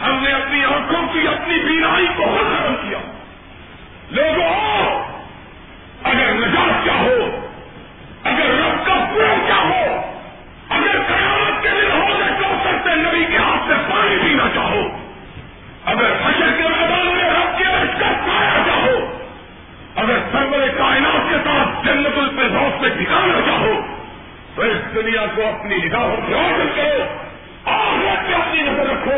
ہم 0.00 0.18
نے 0.22 0.32
اپنی 0.32 0.64
آنکھوں 0.64 1.02
کی 1.12 1.28
اپنی 1.28 1.58
بینائی 1.58 2.06
کو 2.16 2.22
ختم 2.22 2.74
کیا۔ 2.74 2.98
لوگوں، 4.10 5.04
اگر 6.04 6.34
نجات 6.34 6.86
چاہو 6.86 7.06
اگر 7.06 7.23
ساتھ 22.14 22.30
جنت 22.30 22.40
الفردوس 22.40 22.80
میں 22.80 22.90
ٹھکانا 22.90 23.40
چاہو 23.46 23.80
تو 24.54 24.62
اس 24.62 24.94
دنیا 24.94 25.26
کو 25.34 25.42
اپنی 25.42 25.76
نگاہوں 25.76 26.16
سے 26.16 26.34
روشن 26.34 26.68
کرو۔ 26.76 27.04
آخرت 27.64 28.28
پہ 28.28 28.34
اپنی 28.34 28.62
نظر 28.62 28.90
رکھو۔ 28.90 29.12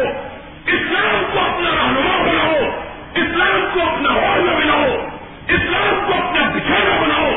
اسلام 0.67 1.25
کو 1.33 1.41
اپنا 1.41 1.71
رہنما 1.71 2.23
بناؤ۔ 2.23 2.81
اسلام 3.15 3.69
کو 3.73 3.81
اپنا 3.81 4.13
والنا 4.13 4.53
بناؤ۔ 4.53 5.09
اسلام 5.49 6.01
کو 6.07 6.15
اپنا 6.15 6.51
بچھانا 6.55 7.03
بناؤ۔ 7.03 7.31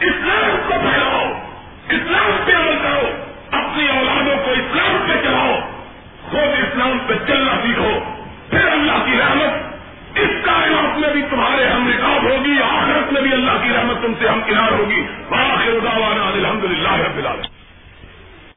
اسلام 0.00 0.56
کو 0.66 0.74
پھیلاؤ۔ 0.82 1.32
اسلام 1.88 2.30
پہ 2.44 2.52
عمل 2.52 2.78
کرو۔ 2.82 3.06
اپنی 3.50 3.88
اولادوں 3.88 4.44
کو 4.44 4.50
اسلام 4.50 5.06
پہ 5.08 5.28
چلاؤ۔ 5.28 5.58
خود 6.30 6.62
اسلام 6.62 6.98
پہ 7.06 7.14
چلنا 7.26 7.52
سیکھو۔ 7.62 7.98
پھر 8.50 8.68
اللہ 8.68 8.92
کی 8.92 9.18
رحمت 9.18 9.61
میں 11.02 11.12
بھی 11.12 11.22
تمہارے 11.30 11.64
ہم 11.64 11.88
رکاب 11.88 12.22
ہوگی، 12.22 12.62
آخرت 12.62 13.12
میں 13.12 13.22
بھی 13.22 13.32
اللہ 13.32 13.50
کی 13.62 13.68
رحمت 13.68 14.02
تم 14.02 14.12
سے 14.18 14.28
ہم 14.28 14.40
کنار 14.46 14.72
ہوگی۔ 14.72 15.02
باخر 15.28 15.86
الحمد 16.34 16.64
للہ 16.64 16.92
رب 16.92 17.18
العالمین۔ 17.18 17.51